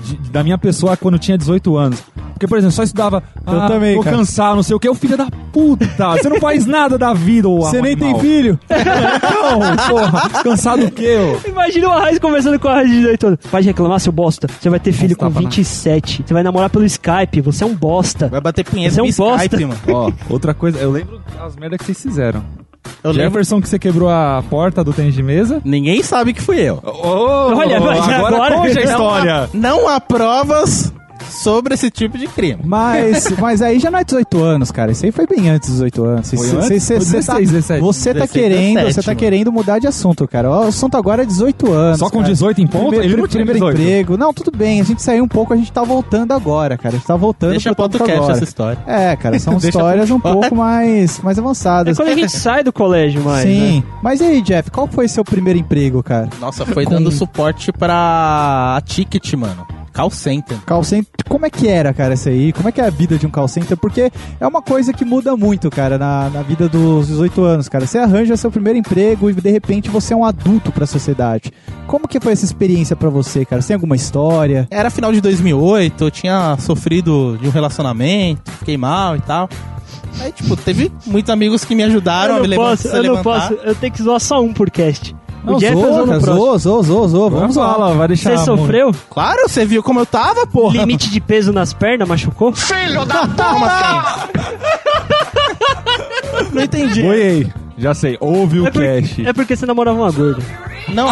[0.04, 2.02] de- da minha pessoa quando tinha 18 anos.
[2.32, 3.22] Porque, por exemplo, só estudava.
[3.46, 4.16] Eu ah, também, cara.
[4.16, 4.88] cansado, não sei o que.
[4.88, 5.86] O filho da puta.
[6.16, 8.58] Você não faz nada da vida, ô Você nem tem filho.
[8.68, 10.42] Não, porra.
[10.42, 11.48] Cansado o quê, ô?
[11.48, 13.38] Imagina o Arraiz conversando com o Arraiz de 18 anos.
[13.48, 14.48] Pode reclamar, seu bosta.
[14.48, 16.24] Você vai ter filho com tapa na- 27.
[16.26, 17.40] Você vai namorar pelo Skype.
[17.40, 18.28] Você é um bosta.
[18.28, 19.88] Vai bater punheta Você é um Skype, bosta.
[19.92, 20.14] mano.
[20.28, 20.78] Ó, outra coisa.
[20.78, 22.42] Eu lembro as merdas que vocês fizeram.
[23.02, 23.24] Eu lembro.
[23.24, 25.60] Jefferson que você quebrou a porta do tênis de mesa.
[25.64, 26.80] Ninguém sabe que fui eu.
[26.82, 29.50] Olha, mas agora, agora- conte a Não, história.
[29.52, 30.92] Não há provas
[31.42, 32.60] sobre esse tipo de crime.
[32.64, 34.92] Mas, mas aí já não é 18 anos, cara.
[34.92, 36.30] Isso aí foi bem antes dos 18 anos.
[36.30, 36.66] Foi Cê- antes?
[36.68, 37.80] cê- cê- Foi cê tá- 16, 17.
[37.80, 39.18] Você tá 16, querendo, 17, você tá mano.
[39.20, 40.50] querendo mudar de assunto, cara.
[40.50, 41.98] O assunto agora é 18 anos.
[41.98, 42.28] Só com cara.
[42.32, 42.88] 18 em ponto?
[42.88, 43.80] Primeiro, Ele não primeiro 18.
[43.80, 44.16] emprego.
[44.16, 44.80] Não, tudo bem.
[44.80, 46.94] A gente saiu um pouco, a gente tá voltando agora, cara.
[46.94, 48.32] A gente tá voltando Deixa pro podcast agora.
[48.32, 48.78] essa história.
[48.86, 51.96] É, cara, são histórias um pouco mais, mais É avançadas.
[51.96, 53.44] quando a gente sai do colégio, mais.
[53.48, 53.78] Sim.
[53.78, 53.82] né?
[54.02, 56.28] Mas e aí, Jeff, qual foi seu primeiro emprego, cara?
[56.40, 59.66] Nossa, foi Com- dando suporte pra a Ticket, mano.
[59.94, 60.58] Call Center.
[60.66, 62.52] Call center, como é que era, cara, isso aí?
[62.52, 63.76] Como é que é a vida de um call center?
[63.76, 67.86] Porque é uma coisa que muda muito, cara, na, na vida dos 18 anos, cara.
[67.86, 71.52] Você arranja seu primeiro emprego e de repente você é um adulto pra sociedade.
[71.86, 73.62] Como que foi essa experiência pra você, cara?
[73.62, 74.66] Você tem alguma história?
[74.70, 79.48] Era final de 2008, eu tinha sofrido de um relacionamento, fiquei mal e tal.
[80.20, 82.88] Aí, tipo, teve muitos amigos que me ajudaram eu a me não levantar.
[82.88, 83.22] eu não levantar.
[83.22, 83.52] posso.
[83.64, 85.14] Eu tenho que zoar só um por cast.
[85.44, 87.30] Não, o Jeff zoa, zoa, zoa, zoa, zoa.
[87.30, 87.76] Vamos lá.
[87.76, 88.36] lá, vai deixar.
[88.36, 88.92] Você sofreu?
[89.10, 90.78] Claro, você viu como eu tava, porra.
[90.78, 92.52] Limite de peso nas pernas, machucou?
[92.52, 94.28] Como assim?
[96.52, 97.02] Não entendi.
[97.02, 98.16] Oi, já sei.
[98.20, 99.26] Ouve o É, por- cast.
[99.26, 100.42] é porque você namorava uma gorda.
[100.88, 101.06] Não,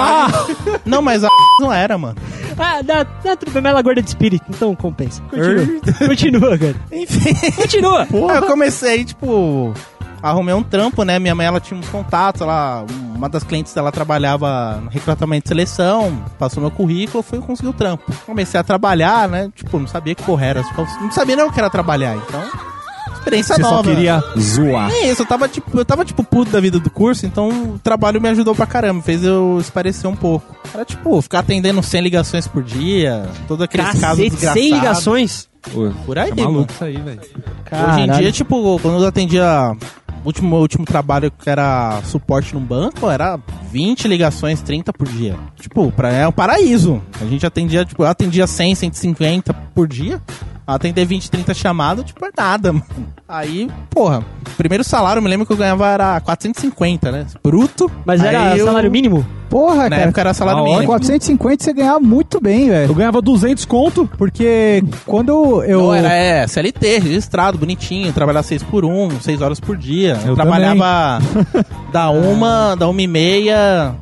[0.85, 1.29] não, mas a
[1.59, 2.17] não era, mano.
[2.59, 5.23] Ah, dá, dá tudo bem, mas ela é gorda de espírito, então compensa.
[5.31, 5.67] Continua.
[6.09, 6.75] Continua, cara.
[6.93, 7.53] Enfim.
[7.53, 8.03] Continua.
[8.03, 9.73] Aí eu comecei, tipo,
[10.23, 11.19] arrumei um trampo, né?
[11.19, 15.49] Minha mãe, ela tinha uns contatos, ela, uma das clientes dela trabalhava no recrutamento de
[15.49, 18.13] seleção, passou meu currículo, eu fui conseguir o trampo.
[18.25, 19.51] Comecei a trabalhar, né?
[19.55, 22.43] Tipo, não sabia que porra era, tipo, não sabia nem o que era trabalhar, então,
[23.15, 23.77] experiência Você nova.
[23.77, 24.91] só queria zoar.
[24.91, 27.79] É isso, eu tava tipo, eu tava tipo puto da vida do curso, então o
[27.79, 30.57] trabalho me ajudou pra caramba, fez eu esparecer um pouco.
[30.75, 34.59] Era tipo, ficar atendendo 100 ligações por dia, todo aquele caso desgraçado.
[34.61, 35.53] 100 ligações.
[36.05, 36.53] Por aí, é mano.
[36.53, 37.21] maluco isso aí, velho.
[37.21, 39.77] Hoje em dia, tipo, quando eu atendia.
[40.25, 43.39] Último, último trabalho que era suporte num banco, era
[43.71, 45.37] 20 ligações, 30 por dia.
[45.57, 47.03] Tipo, pra, é um paraíso.
[47.21, 50.23] A gente atendia, tipo, eu atendia 100, 150 por dia.
[50.67, 52.85] Atender 20, 30 chamadas, tipo, é nada, mano.
[53.29, 54.25] Aí, porra,
[54.57, 57.27] primeiro salário, eu me lembro que eu ganhava era 450, né?
[57.43, 57.91] Bruto.
[58.05, 59.27] Mas era eu- salário mínimo?
[59.51, 60.03] Porra, Na cara.
[60.05, 60.87] época era salário Ah, mínimo.
[60.87, 62.95] 450 você ganhava muito bem, Eu velho.
[62.95, 64.09] ganhava 200 conto.
[64.17, 65.83] Porque quando eu.
[65.83, 70.19] Não, era é, CLT, registrado, bonitinho, trabalhar 6 por 1, 6 horas por dia.
[70.25, 71.19] Eu trabalhava
[71.93, 73.95] da uma, da uma e meia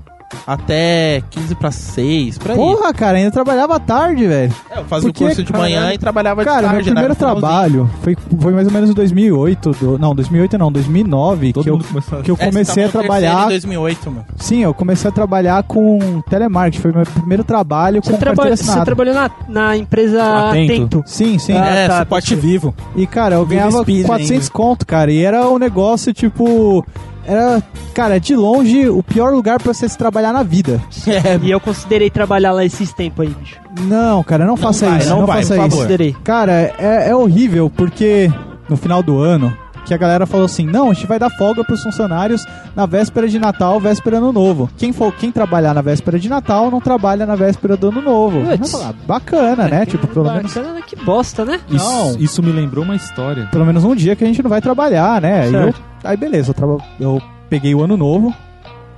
[0.46, 2.56] até 15 para 6, por aí.
[2.56, 4.52] Porra, cara, ainda trabalhava à tarde, velho.
[4.70, 5.94] É, eu fazia Porque, o curso de manhã caralho.
[5.94, 7.40] e trabalhava Cara, de meu tarde, né, primeiro no finalzinho.
[7.40, 9.70] trabalho foi, foi mais ou menos em 2008.
[9.72, 11.52] do- não, 2008 não, 2009.
[11.52, 12.22] Todo que eu, começou a...
[12.22, 13.44] que eu É, você comecei a no terceiro trabalhar.
[13.46, 14.24] em 2008, mano.
[14.36, 16.82] Sim, eu comecei a trabalhar com telemarketing.
[16.82, 20.72] Foi meu primeiro trabalho Você, com traba carteira você trabalhou na, na empresa Atento.
[20.72, 21.02] Atento.
[21.06, 21.52] Sim, sim.
[21.56, 22.74] Ah, é, tá, suporte vivo.
[22.96, 24.50] E, cara, eu Vive ganhava Speed 400 ainda.
[24.52, 25.10] conto, cara.
[25.12, 26.84] E era um negócio, tipo...
[27.24, 27.62] Era,
[27.94, 30.80] cara, de longe, o pior lugar pra você se trabalhar na vida.
[31.42, 33.56] E eu considerei trabalhar lá esses tempos aí, bicho.
[33.82, 35.08] Não, cara, não faça vai, isso.
[35.10, 35.62] não Não, vai, faça por isso.
[35.70, 35.76] favor.
[35.76, 36.16] Considerei.
[36.24, 38.30] Cara, é, é horrível, porque
[38.68, 39.56] no final do ano,
[39.90, 43.26] que a galera falou assim, não, a gente vai dar folga pros funcionários na véspera
[43.28, 44.70] de Natal, véspera Ano Novo.
[44.78, 48.40] Quem for, quem trabalhar na véspera de Natal, não trabalha na véspera do Ano Novo.
[48.68, 49.84] Falar, Bacana, né?
[49.84, 50.82] Tipo, pelo menos, Bacana, né?
[50.86, 51.58] Que bosta, né?
[51.68, 52.10] Não.
[52.10, 53.48] Isso, isso me lembrou uma história.
[53.50, 55.42] pelo menos um dia que a gente não vai trabalhar, né?
[55.42, 55.74] Aí, eu,
[56.04, 58.32] aí beleza, eu, traba- eu peguei o Ano Novo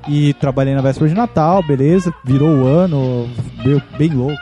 [0.06, 3.28] e trabalhei na véspera de Natal, beleza, virou o ano,
[3.96, 4.36] bem louco,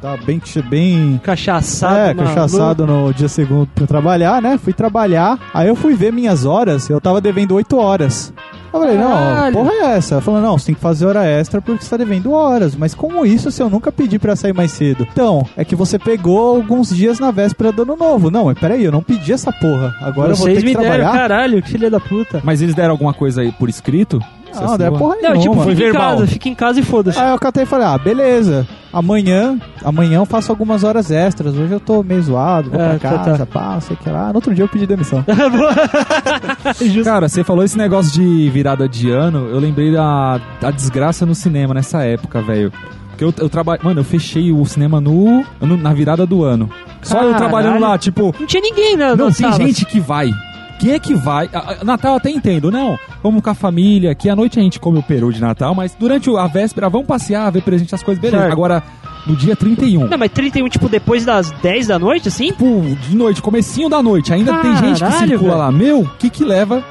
[0.00, 2.34] tá bem, bem Cachaçado, é, maluco.
[2.34, 4.58] cachaçado no dia segundo pra trabalhar, né?
[4.58, 8.32] Fui trabalhar, aí eu fui ver minhas horas, eu tava devendo 8 horas.
[8.72, 10.14] Eu falei, não, porra é essa?
[10.16, 12.76] Ela falou, não, você tem que fazer hora extra porque você tá devendo horas.
[12.76, 15.06] Mas como isso se eu nunca pedi pra sair mais cedo?
[15.10, 18.30] Então, é que você pegou alguns dias na véspera do ano novo.
[18.30, 19.94] Não, mas peraí, eu não pedi essa porra.
[20.02, 21.12] Agora eu vou Vocês ter que me deram, trabalhar.
[21.18, 22.42] caralho, que filha da puta.
[22.44, 24.22] Mas eles deram alguma coisa aí por escrito?
[24.60, 25.40] Não, não é porra Não, nenhuma.
[25.42, 27.18] tipo, Foi fica em casa, fica em casa e foda-se.
[27.18, 28.66] Aí eu catei e falei, ah, beleza.
[28.92, 31.54] Amanhã, amanhã eu faço algumas horas extras.
[31.56, 33.46] Hoje eu tô meio zoado, vou É, pra tá, casa, tá.
[33.46, 34.28] pá, não sei que lá.
[34.28, 35.22] No outro dia eu pedi demissão.
[37.04, 41.34] Cara, você falou esse negócio de virada de ano, eu lembrei da, da desgraça no
[41.34, 42.72] cinema nessa época, velho.
[43.10, 43.80] Porque eu, eu trabalho.
[43.82, 46.70] Mano, eu fechei o cinema no, no- na virada do ano.
[47.02, 47.36] Só eu Caralho.
[47.36, 48.34] trabalhando lá, tipo.
[48.38, 49.08] Não tinha ninguém, né?
[49.16, 49.56] Não, tem salas.
[49.56, 50.30] gente que vai.
[50.78, 51.48] Quem é que vai?
[51.52, 52.98] A- a- Natal até entendo, não.
[53.22, 55.94] Vamos com a família, que à noite a gente come o peru de Natal, mas
[55.98, 58.42] durante a véspera vamos passear, ver presente, as coisas, beleza.
[58.42, 58.52] Certo.
[58.52, 58.82] Agora,
[59.26, 62.46] no dia 31, Não, mas 31, tipo, depois das 10 da noite, assim?
[62.46, 65.58] tipo, de noite, comecinho da noite, ainda tem gente que Caralho, circula velho.
[65.58, 65.72] lá.
[65.72, 66.82] Meu, o que que leva?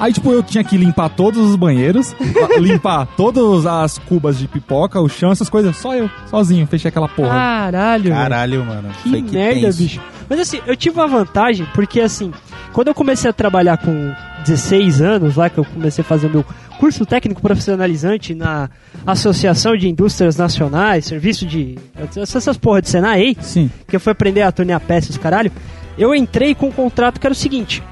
[0.00, 2.16] Aí, tipo, eu tinha que limpar todos os banheiros,
[2.58, 7.06] limpar todas as cubas de pipoca, o chão, essas coisas, só eu, sozinho, fechei aquela
[7.08, 7.28] porra.
[7.28, 8.10] Caralho.
[8.10, 8.88] Caralho, mano.
[9.02, 9.78] Que Foi merda, tenso.
[9.78, 10.00] bicho.
[10.28, 12.32] Mas assim, eu tive uma vantagem, porque assim,
[12.72, 14.14] quando eu comecei a trabalhar com
[14.46, 16.44] 16 anos, lá que eu comecei a fazer o meu
[16.78, 18.70] curso técnico profissionalizante na
[19.06, 21.76] Associação de Indústrias Nacionais, serviço de.
[22.16, 23.70] essas porra de Senai aí, Sim.
[23.86, 25.52] que eu fui aprender a tornear peças, caralho.
[25.98, 27.82] Eu entrei com um contrato que era o seguinte: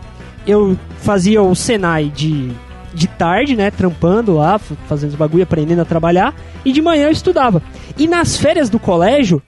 [0.47, 2.51] eu fazia o Senai de,
[2.95, 3.71] de tarde, né?
[3.71, 6.35] Trampando lá, fazendo os bagulho, aprendendo a trabalhar,
[6.65, 7.63] e de manhã eu estudava.
[7.97, 9.43] E nas férias do colégio,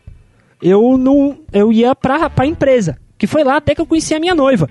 [0.62, 2.98] eu não eu ia pra, pra empresa.
[3.18, 4.68] Que foi lá até que eu conheci a minha noiva,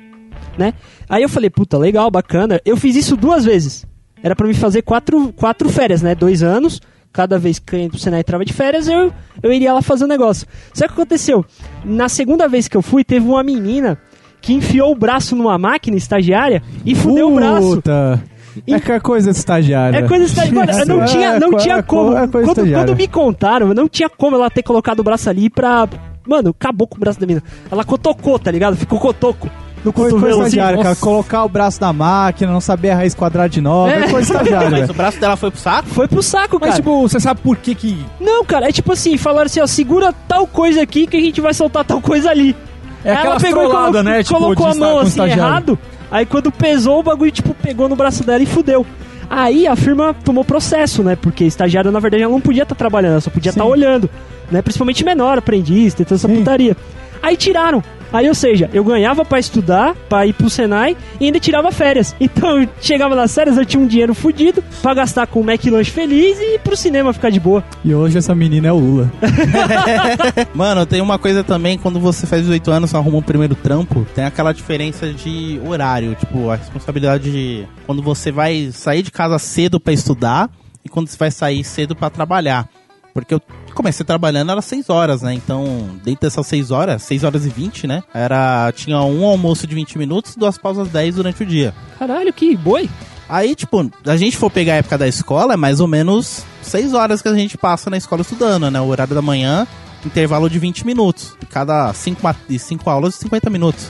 [0.57, 0.74] né?
[1.07, 2.59] Aí eu falei, puta, legal, bacana.
[2.65, 3.86] Eu fiz isso duas vezes.
[4.22, 6.15] Era pra me fazer quatro, quatro férias, né?
[6.15, 6.82] Dois anos.
[7.11, 9.11] Cada vez que o Senai entrava de férias, eu,
[9.41, 10.47] eu iria lá fazer o negócio.
[10.74, 11.43] Só que aconteceu?
[11.84, 13.97] Na segunda vez que eu fui, teve uma menina
[14.42, 17.76] que enfiou o braço numa máquina estagiária e fudeu o braço.
[17.76, 18.22] Puta.
[18.68, 19.98] É que é coisa de estagiário.
[19.98, 20.74] É coisa estagiária.
[20.76, 22.18] Mano, não É, tinha, não é, tinha é, como.
[22.18, 22.86] é coisa quando, estagiária.
[22.88, 25.88] quando me contaram, não tinha como ela ter colocado o braço ali pra.
[26.28, 27.44] Mano, acabou com o braço da menina.
[27.72, 28.76] Ela cotocou, tá ligado?
[28.76, 29.50] Ficou cotoco
[29.84, 30.46] no cotovelo coisa assim.
[30.48, 30.90] estagiária, cara.
[30.90, 31.02] nossa.
[31.02, 33.92] Colocar o braço na máquina, não saber a raiz quadrada de 9.
[33.94, 34.10] É, É.
[34.10, 35.88] coisa estagiária, Mas o braço dela foi pro saco?
[35.90, 36.76] Foi pro saco, Mas, cara.
[36.82, 37.98] tipo, você sabe por que que...
[38.20, 41.40] Não, cara, é tipo assim, falaram assim, ó, segura tal coisa aqui que a gente
[41.40, 42.56] vai soltar tal coisa ali.
[43.04, 44.24] É ela pegou e colocou, né?
[44.24, 45.80] Tipo, colocou a mão assim errado,
[46.12, 48.86] aí quando pesou o bagulho, tipo, pegou no braço dela e fudeu.
[49.30, 51.16] Aí a firma tomou processo, né?
[51.16, 53.70] Porque estagiário, na verdade, ela não podia estar trabalhando, ela só podia estar Sim.
[53.70, 54.10] olhando,
[54.52, 54.62] né?
[54.62, 56.76] Principalmente menor, aprendiz, tem toda essa putaria.
[57.22, 57.84] Aí tiraram.
[58.12, 62.16] Aí, ou seja, eu ganhava pra estudar, pra ir pro Senai e ainda tirava férias.
[62.20, 65.91] Então, eu chegava nas férias, eu tinha um dinheiro fudido pra gastar com o McLanche
[65.91, 67.64] feliz e ir pro cinema ficar de boa.
[67.84, 69.12] E hoje essa menina é o Lula.
[70.53, 74.05] Mano, tem uma coisa também, quando você faz 18 anos, você arruma um primeiro trampo,
[74.16, 79.38] tem aquela diferença de horário, tipo, a responsabilidade de quando você vai sair de casa
[79.39, 80.49] cedo pra estudar
[80.84, 82.68] e quando você vai sair cedo pra trabalhar.
[83.14, 83.41] Porque eu
[83.80, 85.34] comecei trabalhando, era 6 horas, né?
[85.34, 88.04] Então, dentro dessas 6 horas, 6 horas e 20, né?
[88.14, 91.74] Era, tinha um almoço de 20 minutos duas pausas 10 durante o dia.
[91.98, 92.90] Caralho, que boi.
[93.30, 96.94] Aí, tipo, a gente for pegar a época da escola, é mais ou menos 6
[96.94, 98.82] horas que a gente passa na escola estudando, né?
[98.82, 99.66] O horário da manhã,
[100.06, 101.38] intervalo de 20 minutos.
[101.50, 102.22] Cada 5
[102.60, 103.90] cinco aulas, 50 minutos.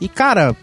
[0.00, 0.56] E, cara,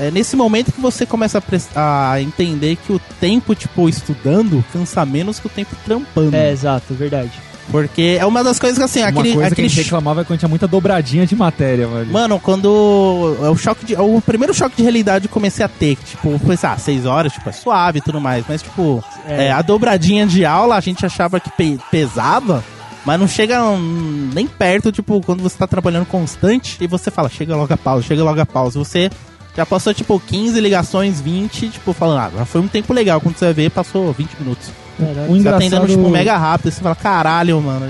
[0.00, 1.40] é nesse momento que você começa
[1.76, 6.34] a, a entender que o tempo, tipo, estudando, cansa menos que o tempo trampando.
[6.34, 7.49] É, exato, verdade.
[7.70, 9.32] Porque é uma das coisas que, assim, Uma aquele...
[9.34, 12.12] coisa que a aquele gente reclamava é quando tinha muita dobradinha de matéria, velho.
[12.12, 15.96] Mano, quando é o choque de, o primeiro choque de realidade eu comecei a ter,
[15.96, 19.46] que, tipo, foi, ah, seis horas, tipo, é suave e tudo mais, mas, tipo, É.
[19.46, 22.64] é, a dobradinha de aula a gente achava que pe- pesava,
[23.04, 27.28] mas não chega hum, nem perto, tipo, quando você tá trabalhando constante e você fala,
[27.28, 29.10] chega logo a pausa, chega logo a pausa, você
[29.56, 33.36] já passou, tipo, 15 ligações, 20, tipo, falando, ah, agora foi um tempo legal, quando
[33.36, 34.68] você vai ver, passou 20 minutos.
[35.04, 37.86] O Você tá atendendo, engraçado, tipo, mega rápido, você fala, caralho, mano,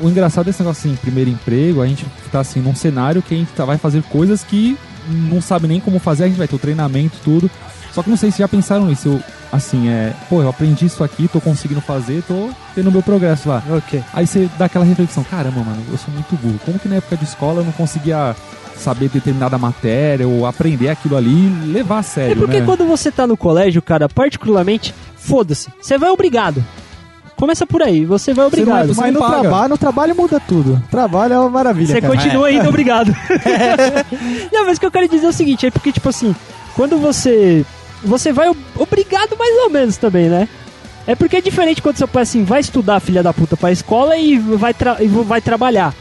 [0.00, 3.38] o engraçado desse negócio assim, primeiro emprego, a gente tá assim num cenário que a
[3.38, 4.76] gente tá- vai fazer coisas que
[5.08, 7.50] não sabe nem como fazer, a gente vai ter o treinamento, tudo.
[7.92, 9.06] Só que não sei se já pensaram nisso.
[9.08, 9.20] Eu,
[9.52, 13.62] assim, é, pô, eu aprendi isso aqui, tô conseguindo fazer, tô tendo meu progresso lá.
[13.70, 14.02] Ok.
[14.12, 16.58] Aí você dá aquela reflexão, caramba, mano, eu sou muito burro.
[16.64, 18.34] Como que na época de escola eu não conseguia
[18.76, 21.30] saber determinada matéria ou aprender aquilo ali
[21.64, 22.66] e levar a sério, É porque né?
[22.66, 25.68] quando você tá no colégio, cara, particularmente, foda-se.
[25.80, 26.62] Você vai obrigado.
[27.36, 28.94] Começa por aí, você vai Você não é- obrigado.
[28.94, 29.40] você Mas no paga.
[29.40, 30.80] trabalho, no trabalho muda tudo.
[30.90, 32.14] Trabalho é uma maravilha, Você cara.
[32.14, 33.08] continua ainda obrigado.
[34.52, 36.34] Não, mas o que eu quero dizer é o seguinte, é porque, tipo assim,
[36.76, 37.64] quando você.
[38.04, 40.48] Você vai ob- obrigado mais ou menos também, né?
[41.06, 44.16] É porque é diferente quando seu pai assim, vai estudar, filha da puta, pra escola
[44.16, 45.92] e vai, tra- e vai trabalhar.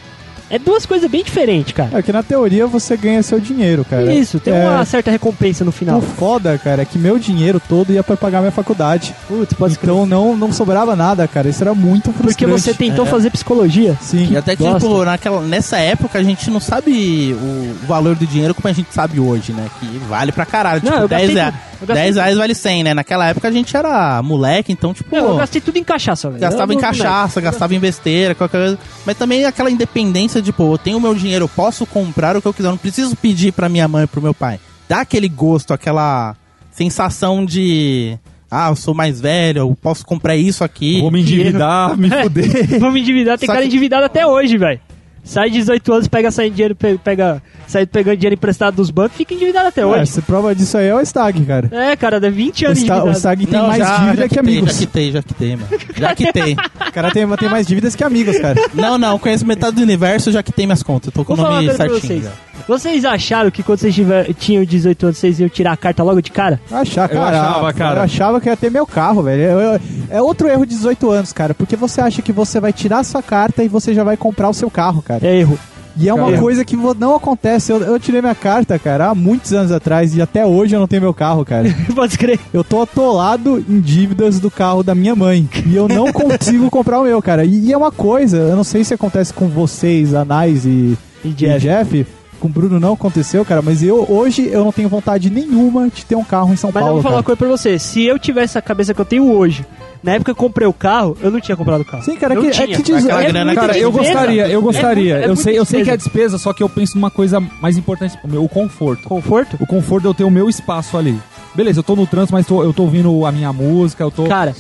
[0.53, 1.89] É duas coisas bem diferentes, cara.
[1.97, 4.13] É que na teoria você ganha seu dinheiro, cara.
[4.13, 5.97] Isso, tem É, uma certa recompensa no final.
[5.97, 9.15] O foda, cara, é que meu dinheiro todo ia pra pagar minha faculdade.
[9.27, 9.73] Putz, pode.
[9.81, 11.49] Então não, não sobrava nada, cara.
[11.49, 12.35] Isso era muito frustrante.
[12.35, 13.97] Porque você tentou fazer psicologia.
[13.99, 14.27] Sim.
[14.29, 18.53] E até que, tipo, naquela, nessa época a gente não sabe o valor do dinheiro
[18.53, 19.65] como a gente sabe hoje, né?
[19.79, 20.83] Que vale pra caralho.
[20.83, 21.55] Não, tipo, eu 10 gastei reais.
[21.83, 22.21] Eu gastei 10 tudo.
[22.23, 22.93] reais vale 100, né?
[22.93, 26.41] Naquela época a gente era moleque, então, tipo, Não, eu gastei tudo em cachaça, velho.
[26.41, 28.79] gastava Eu em cachaça, gastava em besteira, qualquer coisa.
[29.05, 32.53] Mas também aquela independência, tipo, eu tenho meu dinheiro, eu posso comprar o que eu
[32.53, 34.59] quiser, eu não preciso pedir pra minha mãe e pro meu pai.
[34.89, 36.35] Dá aquele gosto, aquela
[36.71, 38.17] sensação de.
[38.49, 41.01] Ah, eu sou mais velho, eu posso comprar isso aqui.
[41.01, 42.23] Vou me endividar, me É.
[42.23, 42.79] fuder.
[42.79, 44.79] Vamos endividar, tem Só cara que- endividado até hoje, velho.
[45.23, 49.15] Sai de 18 anos, pega sai dinheiro, pe- pega, sai pegando dinheiro emprestado dos bancos,
[49.15, 50.11] fica endividado até É, hoje.
[50.11, 51.69] você prova disso aí é o Stag, cara.
[51.71, 53.15] É, cara, dá 20 O, anos o endividado.
[53.17, 54.71] Stag tem Não, mais já- dívida já que quitei, amigos.
[54.73, 55.67] Já quitei, já quitei, mano.
[55.95, 56.53] Já quitei.
[56.53, 58.59] O cara tem, tem mais dívidas que amigos, cara.
[58.73, 61.07] Não, não, conheço metade do universo, já quitei minhas contas.
[61.07, 62.29] Eu tô com Vou o nome certinho.
[62.67, 63.03] Vocês.
[63.05, 66.31] acharam que quando vocês tiver, tinham 18 anos, vocês iam tirar a carta logo de
[66.31, 66.59] cara?
[66.69, 67.99] Eu achava, Eu cara, achava, cara.
[67.99, 69.41] Eu achava que ia ter meu carro, velho.
[69.43, 71.53] Eu- eu- é outro erro de 18 anos, cara.
[71.53, 74.49] Porque você acha que você vai tirar a sua carta e você já vai comprar
[74.49, 75.25] o seu carro, cara.
[75.25, 75.57] É erro.
[75.95, 76.39] E é uma Cara.
[76.39, 77.71] coisa que não acontece.
[77.71, 80.87] Eu, eu tirei minha carta, cara, há muitos anos atrás e até hoje eu não
[80.87, 81.65] tenho meu carro, cara.
[81.93, 82.39] Pode crer.
[82.51, 85.47] Eu tô atolado em dívidas do carro da minha mãe.
[85.67, 87.45] E eu não consigo comprar o meu, cara.
[87.45, 91.27] E, e é uma coisa, eu não sei se acontece com vocês, Anais e, E
[91.27, 92.07] e Jeff.
[92.43, 96.03] Com o Bruno não aconteceu, cara, mas eu hoje eu não tenho vontade nenhuma de
[96.05, 96.93] ter um carro em São Mas eu Paulo.
[96.95, 97.37] vou falar uma cara.
[97.37, 97.79] coisa pra você.
[97.79, 99.65] Se eu tivesse a cabeça que eu tenho hoje,
[100.03, 102.03] na época que eu comprei o carro, eu não tinha comprado o carro.
[102.03, 105.13] Sim, cara, Não que, é que diz, Aquela é grana Cara, eu gostaria, eu gostaria.
[105.13, 106.25] É muito- é eu, sei, eu sei que é despesa.
[106.25, 109.07] despesa, só que eu penso numa coisa mais importante, o meu, o conforto.
[109.07, 109.55] Conforto?
[109.61, 111.17] O conforto de eu ter o meu espaço ali.
[111.55, 114.25] Beleza, eu tô no trânsito, mas tô- eu tô ouvindo a minha música, eu tô.
[114.25, 114.53] Cara,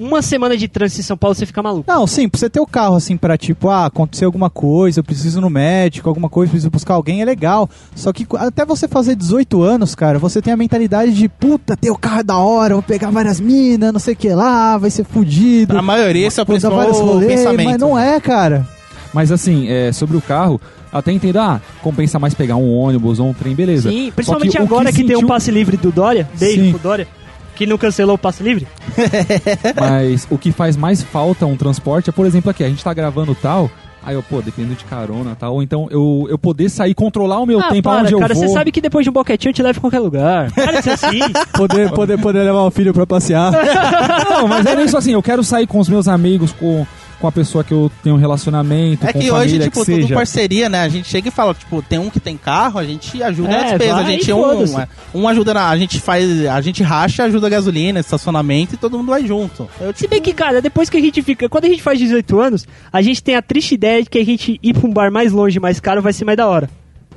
[0.00, 1.84] uma semana de trânsito em São Paulo, você fica maluco.
[1.86, 5.04] Não, sim, pra você ter o carro assim pra tipo, ah, acontecer alguma coisa, eu
[5.04, 7.68] preciso ir no médico, alguma coisa, preciso buscar alguém, é legal.
[7.94, 11.90] Só que até você fazer 18 anos, cara, você tem a mentalidade de, puta, ter
[11.90, 14.90] o carro é da hora, vou pegar várias minas, não sei o que lá, vai
[14.90, 15.72] ser fudido.
[15.74, 16.86] Pra maioria, esse é o principal
[17.20, 17.64] pensamento.
[17.64, 18.66] mas não é, cara.
[19.12, 20.60] Mas assim, é, sobre o carro,
[20.92, 23.90] até entendo, ah, compensa mais pegar um ônibus ou um trem, beleza.
[23.90, 26.28] Sim, principalmente o agora que, tem um sentiu- passe livre do Dória.
[26.38, 26.70] Beijo Sim.
[26.70, 27.08] pro Dória.
[27.56, 28.66] Que não cancelou o passe livre.
[29.78, 32.92] Mas o que faz mais falta um transporte é, por exemplo, aqui, a gente tá
[32.92, 33.70] gravando tal.
[34.02, 35.54] Aí eu, pô, dependendo de carona e tal.
[35.54, 38.36] Ou então eu, eu poder sair, controlar o meu ah, tempo para, aonde cara, eu
[38.36, 38.54] você vou.
[38.54, 40.50] sabe que depois de um boquetinho eu te levo em qualquer lugar.
[40.52, 41.20] Para de ser assim.
[41.52, 43.52] Poder, poder, poder levar o filho pra passear.
[44.30, 46.86] Não, mas é isso assim, eu quero sair com os meus amigos, com,
[47.20, 49.84] com a pessoa que eu tenho um relacionamento, É com que família, hoje, que tipo,
[49.84, 50.14] tudo seja.
[50.14, 50.80] parceria, né?
[50.82, 53.52] A gente chega e fala, tipo, tem um que tem carro, a gente ajuda É,
[53.52, 53.94] na despesa.
[53.94, 54.88] vai A gente um, foda-se.
[55.14, 55.68] um ajuda na.
[55.68, 56.46] A gente faz.
[56.46, 59.68] A gente racha, ajuda a gasolina, estacionamento e todo mundo vai junto.
[59.80, 61.48] Eu, Se tipo, bem que, cara, depois que a gente fica.
[61.48, 64.24] Quando a gente faz 18 anos, a gente tem a triste ideia de que a
[64.24, 66.70] gente ir pra um bar mais longe, mais caro, vai ser mais da hora.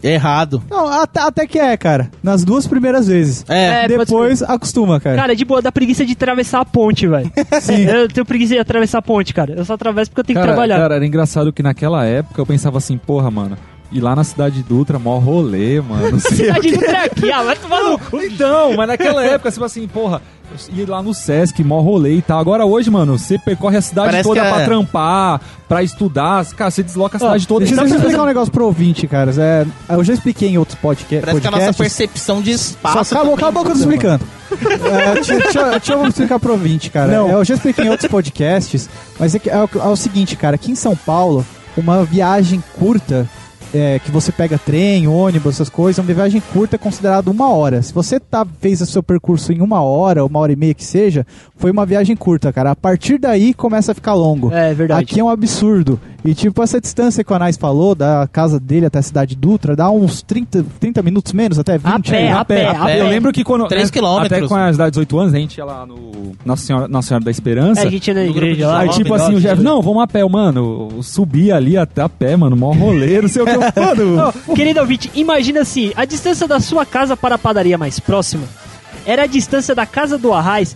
[0.04, 0.62] Errado.
[0.70, 2.12] Não, até, até que é, cara.
[2.22, 3.46] Nas duas primeiras vezes.
[3.48, 3.64] É.
[3.86, 5.16] É, pode Depois acostuma, cara.
[5.16, 7.32] Cara, de boa, dá preguiça de atravessar a ponte, velho.
[7.94, 9.54] Eu tenho preguiça de atravessar a ponte, cara.
[9.54, 10.78] Eu só atravesso porque eu tenho Cara, que trabalhar.
[10.80, 13.58] cara, era engraçado que naquela época eu pensava assim, porra, mano,
[13.94, 16.20] ir lá na cidade de Dutra, mó rolê, mano.
[16.22, 18.22] Cidade do aqui, ah, vai tomar no cu.
[18.22, 20.22] Então, mas naquela época, tipo assim, porra,
[20.74, 22.40] ia lá no Sesc, mó rolê e tal.
[22.40, 26.46] Agora hoje, mano, você percorre a cidade Parece toda que é- pra trampar, pra estudar.
[26.56, 27.66] Cara, você desloca a cidade toda.
[27.66, 29.38] Deixa eu que- explicar um negócio pro ouvinte, caras.
[29.38, 31.78] É, eu já expliquei em outros podca Parece que a nossa podcasts.
[31.78, 33.06] percepção de espaço.
[33.06, 34.26] Só calma, também calma que eu tô explicando.
[34.52, 37.12] É, deixa, deixa- deixa eu explicar pro ouvinte, cara.
[37.14, 38.90] É, Eu já expliquei em outros podcasts,
[39.20, 40.56] mas é, é é o seguinte, cara.
[40.56, 43.28] Aqui em São Paulo, uma viagem curta,
[43.74, 47.82] é, que você pega trem, ônibus, essas coisas, uma viagem curta é considerada uma hora.
[47.82, 50.84] Se você tá, fez o seu percurso em uma hora, uma hora e meia que
[50.86, 52.72] seja, foi uma viagem curta, cara.
[52.72, 54.52] A partir daí começa a ficar longo.
[54.52, 55.04] É verdade.
[55.04, 56.00] Aqui é um absurdo.
[56.26, 59.76] E tipo, essa distância que o Anais falou, da casa dele até a cidade Dutra,
[59.76, 61.88] dá uns 30, 30 minutos menos, até 20.
[61.88, 62.32] A pé, aí.
[62.32, 63.02] a pé, a pé.
[63.02, 63.68] Eu lembro que quando.
[63.68, 64.38] Três né, quilômetros.
[64.38, 67.08] Até com as idade de 18 anos, a gente ia lá no Nossa Senhora, Nossa
[67.10, 67.82] Senhora da Esperança.
[67.82, 68.80] É, a gente ia na igreja de lá.
[68.80, 70.90] Aí, tipo nossa, assim, o Jeff, não, vamos a pé, mano.
[70.96, 73.54] Eu subi ali até a pé, mano, mó rolê, não sei o que.
[73.84, 78.44] Mano, querido ouvinte, imagina assim, a distância da sua casa para a padaria mais próxima
[79.06, 80.76] era a distância da casa do Arraiz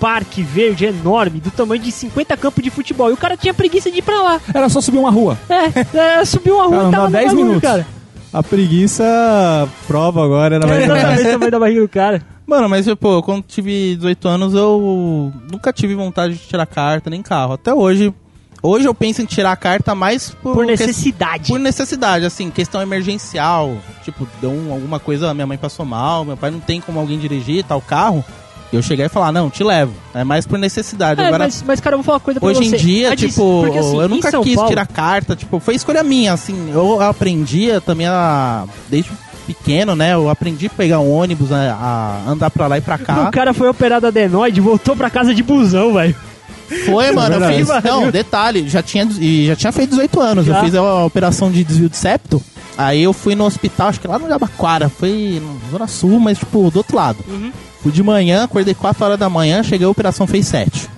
[0.00, 3.10] parque verde enorme do tamanho de 50 campos de futebol.
[3.10, 4.40] E o cara tinha preguiça de ir pra lá.
[4.52, 5.38] era só subir uma rua.
[5.48, 7.68] É, é subiu uma rua Cara, e tava dá no 10 bagulho, minutos.
[7.70, 7.86] cara.
[8.32, 12.22] A preguiça prova agora na É exatamente o tamanho da barriga do cara.
[12.46, 17.22] Mano, mas pô, quando tive 18 anos eu nunca tive vontade de tirar carta nem
[17.22, 17.52] carro.
[17.54, 18.12] Até hoje.
[18.62, 21.48] Hoje eu penso em tirar a carta mais por, Por que- necessidade.
[21.48, 23.74] por necessidade, assim, questão emergencial.
[24.04, 27.18] Tipo, deu um- alguma coisa, minha mãe passou mal, meu pai não tem como alguém
[27.18, 28.22] dirigir tal carro.
[28.72, 29.92] Eu cheguei e falar, não, te levo.
[30.14, 31.20] É mais por necessidade.
[31.20, 32.76] É, Agora, mas, mas, cara, eu vou falar uma coisa pra hoje você.
[32.76, 35.74] em dia, A dis- tipo, porque, assim, eu nunca quis Paulo- tirar carta, tipo, foi
[35.74, 36.70] escolha minha, assim.
[36.72, 38.64] Eu aprendia também a.
[38.88, 39.10] Desde
[39.46, 40.14] pequeno, né?
[40.14, 41.72] Eu aprendi a pegar um ônibus, a,
[42.26, 43.26] a andar pra lá e pra cá.
[43.28, 46.14] O cara foi operado adenoide e voltou pra casa de busão, velho.
[46.86, 47.68] Foi, mano, eu fiz.
[47.82, 49.08] Não, detalhe, já tinha,
[49.46, 50.46] já tinha feito 18 anos.
[50.46, 50.58] Já?
[50.58, 52.40] Eu fiz a operação de desvio de septo.
[52.78, 56.38] Aí eu fui no hospital, acho que lá no Jabaquara, foi na Zona Sul, mas
[56.38, 57.18] tipo, do outro lado.
[57.28, 57.50] Uhum.
[57.82, 60.88] Fui de manhã, acordei 4 horas da manhã, cheguei a operação, fez 7.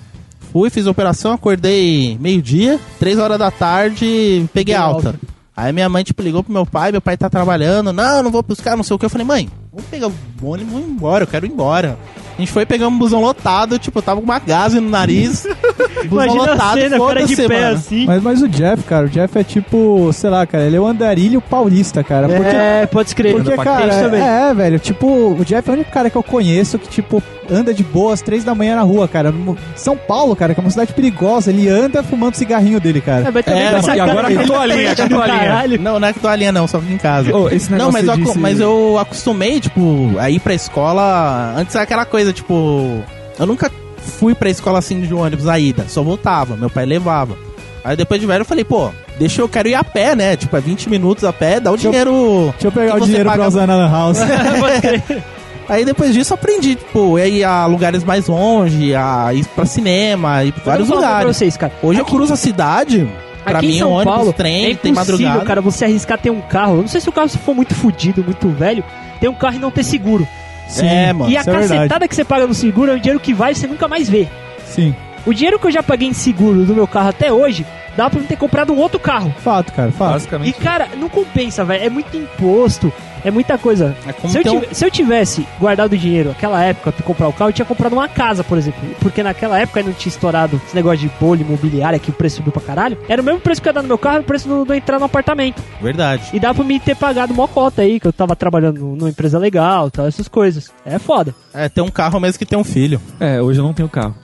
[0.51, 5.09] Fui, fiz a operação, acordei meio-dia, 3 horas da tarde, peguei alta.
[5.09, 5.19] alta.
[5.55, 8.43] Aí minha mãe, tipo, ligou pro meu pai, meu pai tá trabalhando, não, não vou
[8.43, 9.05] buscar, não sei o que.
[9.05, 10.13] Eu falei, mãe, vamos pegar o
[10.45, 11.97] ônibus e vamos embora, eu quero ir embora.
[12.35, 15.45] A gente foi pegar um busão lotado, tipo, eu tava com uma gase no nariz.
[16.09, 17.75] busão Imagina a cena, cara de pé mano.
[17.75, 18.05] assim.
[18.07, 20.85] Mas, mas o Jeff, cara, o Jeff é tipo, sei lá, cara, ele é o
[20.87, 22.27] andarilho paulista, cara.
[22.27, 23.43] Porque, É, pode escrever.
[23.43, 24.19] porque cara, também.
[24.19, 27.21] é, é, velho, tipo, o Jeff é o único cara que eu conheço que, tipo,
[27.51, 29.31] anda de boa às três da manhã na rua, cara.
[29.75, 33.27] São Paulo, cara, que é uma cidade perigosa, ele anda fumando cigarrinho dele, cara.
[33.27, 35.37] É, mas também É, essa e agora a toalhinha, toalhinha.
[35.39, 35.79] caralho.
[35.79, 37.31] Não, não é que toalhinha não, só fica em casa.
[37.51, 41.53] Esse Não, mas disse- mas eu acostumei, tipo, a ir pra escola.
[41.57, 43.01] Antes era aquela coisa, tipo.
[43.39, 43.71] Eu nunca
[44.19, 47.35] fui pra escola assim de ônibus a ida, só voltava, meu pai levava.
[47.83, 50.35] Aí depois de velho eu falei, pô, deixa eu quero ir a pé, né?
[50.37, 52.49] Tipo, é 20 minutos a pé, dá o Deixa eu- dinheiro.
[52.53, 54.17] Deixa eu pegar o dinheiro paga- pra usar na Lan House.
[54.75, 55.23] Escrever.
[55.69, 60.43] Aí depois disso eu aprendi, tipo, ir a lugares mais longe, a ir pra cinema,
[60.43, 61.37] ir pra vários Eu vou falar pra lugares.
[61.37, 61.71] vocês, cara.
[61.81, 63.09] Hoje eu cruzo a cidade,
[63.45, 64.95] pra Aqui mim em é São um ônibus, Paulo, trem, é tem impossível,
[65.27, 65.45] madrugada.
[65.45, 66.75] cara, você arriscar ter um carro.
[66.75, 68.83] Eu não sei se o carro se for muito fudido, muito velho,
[69.23, 70.27] ter um carro e não ter seguro.
[70.67, 73.21] Sim, É, mano, e a é cacetada que você paga no seguro é o dinheiro
[73.21, 74.27] que vai e você nunca mais vê.
[74.65, 74.93] Sim,
[75.25, 77.65] O dinheiro que eu já paguei em seguro do meu carro até hoje,
[77.95, 79.33] dá pra eu ter comprado um outro carro.
[79.41, 80.09] fato, cara, fato.
[80.09, 80.53] E, Basicamente.
[80.59, 81.85] cara, não compensa, velho.
[81.85, 82.91] É muito imposto,
[83.23, 83.95] é muita coisa.
[84.05, 87.03] É como Se eu, ter um- tive- se eu tivesse guardado dinheiro naquela época pra
[87.05, 88.79] comprar o carro, eu tinha comprado uma casa, por exemplo.
[88.99, 92.51] Porque naquela época não tinha estourado esse negócio de bolha imobiliária, que o preço subiu
[92.51, 92.97] pra caralho.
[93.07, 94.73] Era o mesmo preço que eu ia dar no meu carro, o preço do, do
[94.73, 95.61] entrar no apartamento.
[95.81, 96.23] Verdade.
[96.33, 99.37] E dá pra me ter pagado uma cota aí, que eu tava trabalhando numa empresa
[99.37, 100.71] legal tal, essas coisas.
[100.85, 101.33] É foda.
[101.53, 102.99] É ter um carro mesmo que ter um filho.
[103.19, 104.15] É, hoje eu não tenho carro.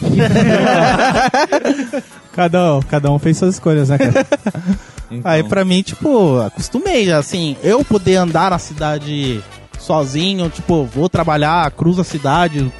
[2.32, 4.26] Cada, um- cada um fez suas escolhas, né, cara?
[5.18, 9.42] Então, Aí pra mim, tipo, acostumei, assim, eu poder andar na cidade
[9.78, 12.70] sozinho, tipo, vou trabalhar, cruzo a cidade,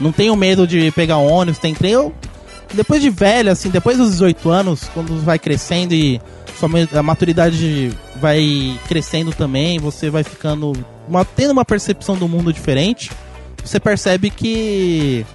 [0.00, 2.14] não tenho medo de pegar ônibus, tem trem, eu,
[2.72, 6.20] depois de velho, assim, depois dos 18 anos, quando vai crescendo e
[6.58, 6.68] sua
[6.98, 10.72] a maturidade vai crescendo também, você vai ficando,
[11.08, 13.10] uma- tendo uma percepção do mundo diferente,
[13.62, 15.26] você percebe que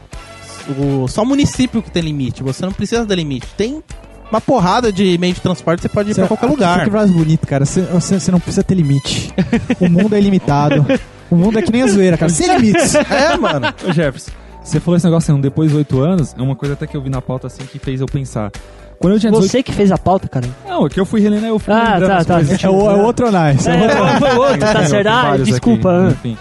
[0.78, 3.84] o, só o município que tem limite, você não precisa ter limite, tem
[4.32, 6.84] uma porrada de meio de transporte, você pode ir pra qualquer lugar.
[6.84, 7.66] Que frase bonita, cara.
[7.66, 9.34] Você, você, você não precisa ter limite.
[9.80, 10.86] O mundo é ilimitado.
[11.30, 12.32] O mundo é que nem a zoeira, cara.
[12.32, 12.96] Sem limites.
[12.96, 13.68] É, mano.
[13.88, 14.32] Ô Jefferson,
[14.64, 17.02] Você falou esse negócio assim, depois dos 8 anos, é uma coisa até que eu
[17.02, 18.52] vi na pauta assim que fez eu pensar.
[19.00, 20.48] Quando eu tinha 18 Você que fez a pauta, cara.
[20.68, 22.36] Não, é que eu fui relendo, eu fui Ah, tá, tá.
[22.36, 22.64] coisas.
[22.64, 23.70] É o, é outro Nice.
[23.70, 25.08] É, É, outro, tá certo?
[25.08, 25.90] Ah, desculpa.
[25.90, 26.12] aqui, ah.
[26.12, 26.38] enfim.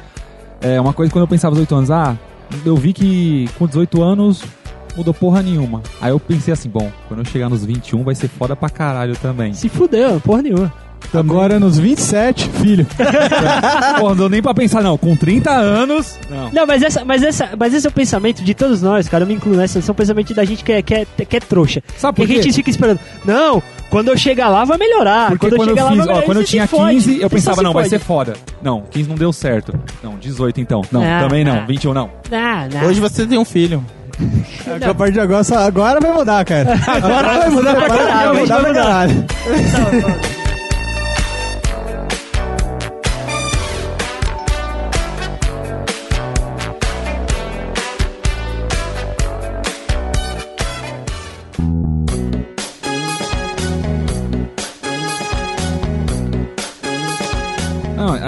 [0.60, 2.16] É uma coisa quando eu pensava aos 8 anos, ah,
[2.64, 4.42] eu vi que com 18 anos
[4.98, 5.82] mudou porra nenhuma.
[6.00, 9.16] Aí eu pensei assim, bom, quando eu chegar nos 21 vai ser foda pra caralho
[9.16, 9.54] também.
[9.54, 10.72] Se fudeu, porra nenhuma.
[11.14, 12.84] Agora nos 27, filho.
[14.00, 14.98] porra, não deu nem pra pensar, não.
[14.98, 16.18] Com 30 anos.
[16.28, 16.50] Não.
[16.52, 19.22] Não, mas, essa, mas, essa, mas esse é o pensamento de todos nós, cara.
[19.22, 19.78] Eu me incluo nessa.
[19.78, 21.82] Esse é o pensamento da gente que é, que é, que é trouxa.
[21.96, 22.42] Sabe Porque por a quê?
[22.42, 22.98] gente fica esperando.
[23.24, 25.28] Não, quando eu chegar lá vai melhorar.
[25.30, 26.26] Porque quando, quando, eu chegar eu, fiz, lá vai ó, melhorar.
[26.26, 26.94] quando eu tinha se fode.
[26.96, 28.34] 15, eu pensava, não, vai ser foda.
[28.60, 29.72] Não, 15 não deu certo.
[30.02, 30.82] Não, 18 então.
[30.90, 31.58] Não, Ah, também não.
[31.58, 31.64] ah.
[31.64, 32.10] 21 não.
[32.28, 32.88] Não, não.
[32.88, 33.84] Hoje você tem um filho.
[34.88, 36.74] A partir de agora, agora vai mudar, cara.
[36.86, 39.14] Agora vai mudar, agora vai mudar pra caralho.
[39.14, 40.37] Não,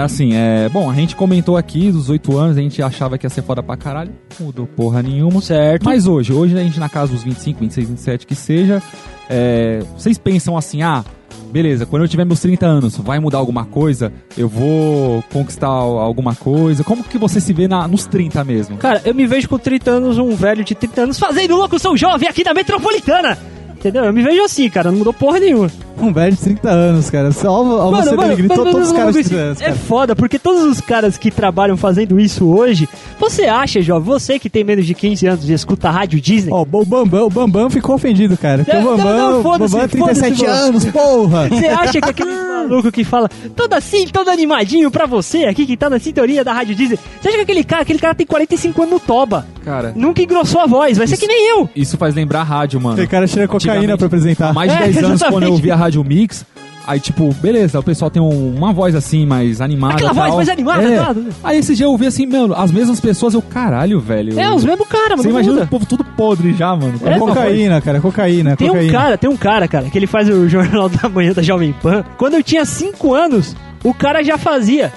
[0.01, 0.69] assim, é.
[0.69, 3.61] Bom, a gente comentou aqui dos 8 anos, a gente achava que ia ser foda
[3.63, 4.11] pra caralho.
[4.39, 5.41] Mudou porra nenhuma.
[5.41, 5.83] Certo.
[5.83, 8.81] Mas hoje, hoje a gente na casa dos 25, 26, 27, que seja.
[9.29, 11.03] é, vocês pensam assim, ah,
[11.51, 14.11] beleza, quando eu tiver meus 30 anos, vai mudar alguma coisa?
[14.37, 16.83] Eu vou conquistar alguma coisa?
[16.83, 18.77] Como que você se vê na- nos 30 mesmo?
[18.77, 22.27] Cara, eu me vejo com 30 anos, um velho de 30 anos, fazendo locução jovem
[22.27, 23.37] aqui na Metropolitana.
[23.81, 24.05] Entendeu?
[24.05, 24.91] Eu me vejo assim, cara.
[24.91, 25.69] Não mudou porra nenhuma.
[25.99, 27.31] Um velho de 30 anos, cara.
[27.31, 29.75] Só ó, você denegrir to- todos os caras de 30 anos, é cara.
[29.75, 32.87] foda, porque todos os caras que trabalham fazendo isso hoje,
[33.19, 36.51] você acha, jovem, você que tem menos de 15 anos e escuta a rádio Disney,
[36.53, 38.63] Ó, o Bambam, o Bambam ficou ofendido, cara.
[38.63, 40.65] Porque Não, o não, Bambam, não, o foda-se, Bambam é 37 foda-se, mano.
[40.67, 41.49] anos, porra!
[41.61, 45.75] Você acha que aquele maluco que fala todo assim, todo animadinho pra você aqui que
[45.75, 48.81] tá na sintonia da Rádio Disney, você acha que aquele cara, aquele cara tem 45
[48.81, 51.69] anos no toba, Cara, nunca engrossou a voz, vai ser que nem eu.
[51.75, 52.93] isso faz lembrar a rádio, mano.
[52.93, 54.49] Aquele cara cheira cocaína pra apresentar.
[54.49, 55.33] Há mais de É, 10 anos, exatamente.
[55.33, 56.45] quando eu ouvia a Rádio Mix,
[56.87, 59.93] aí, tipo, beleza, o pessoal tem um- uma voz assim, mais animada.
[59.95, 60.23] Aquela tal.
[60.23, 60.97] voz mais animada, É.
[60.97, 61.15] tá?
[61.43, 64.39] Aí esse dia eu ouvi assim, meu, as mesmas pessoas, eu, caralho, velho.
[64.39, 65.65] É, os mesmos caras, Você mano, não imagina muda.
[65.65, 66.99] o povo tudo podre já, mano.
[67.05, 68.91] É, cocaína, cara, cocaína, Tem um cocaína.
[68.91, 72.03] cara, tem um cara, cara, que ele faz o Jornal da Manhã da Jovem Pan.
[72.17, 74.91] Quando eu tinha 5 anos, o cara já fazia.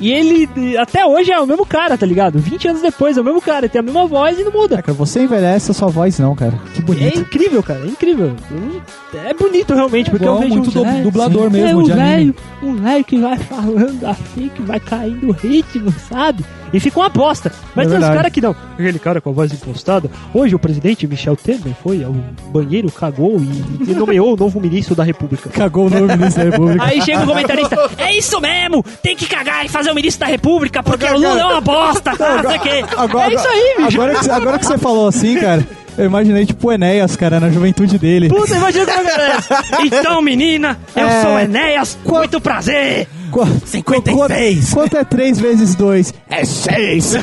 [0.00, 2.38] E ele, até hoje, é o mesmo cara, tá ligado?
[2.38, 4.76] 20 anos depois, é o mesmo cara, tem a mesma voz e não muda.
[4.78, 6.54] É, cara, você envelhece a sua voz não, cara.
[6.74, 7.18] Que É bonito.
[7.20, 8.32] incrível, cara, é incrível.
[9.26, 11.50] É bonito realmente, porque igual eu vejo muito uns du- velhos- dublador Sim.
[11.50, 12.08] mesmo, é, um de anime.
[12.08, 16.44] velho, um velho que vai falando assim, que vai caindo o ritmo, sabe?
[16.70, 17.50] E fica uma bosta.
[17.74, 18.54] Mas É tem uns caras que não.
[18.74, 20.10] Aquele cara com a voz impostada.
[20.34, 22.12] Hoje o presidente Michel Temer foi ao
[22.52, 25.48] banheiro, cagou e, e nomeou o novo ministro da República.
[25.48, 26.84] Cagou o novo ministro da República.
[26.84, 30.30] Aí chega o comentarista, é isso mesmo, tem que cagar e fazer o ministro da
[30.30, 32.84] República, porque o Lula é uma bosta, o quê.
[32.96, 34.00] Agora, é isso aí, bicho.
[34.00, 35.66] Agora que, você- agora que você falou assim, cara,
[35.96, 38.28] eu imaginei tipo o Enéas, cara, na juventude dele.
[38.28, 39.36] Puta, imagina como é que é.
[39.98, 41.22] Então, menina, eu É.
[41.22, 43.08] sou Enéas, muito prazer.
[43.30, 44.14] Qu- 56.
[44.16, 46.14] Quanto, quanto é 3 vezes 2?
[46.30, 47.14] É 6!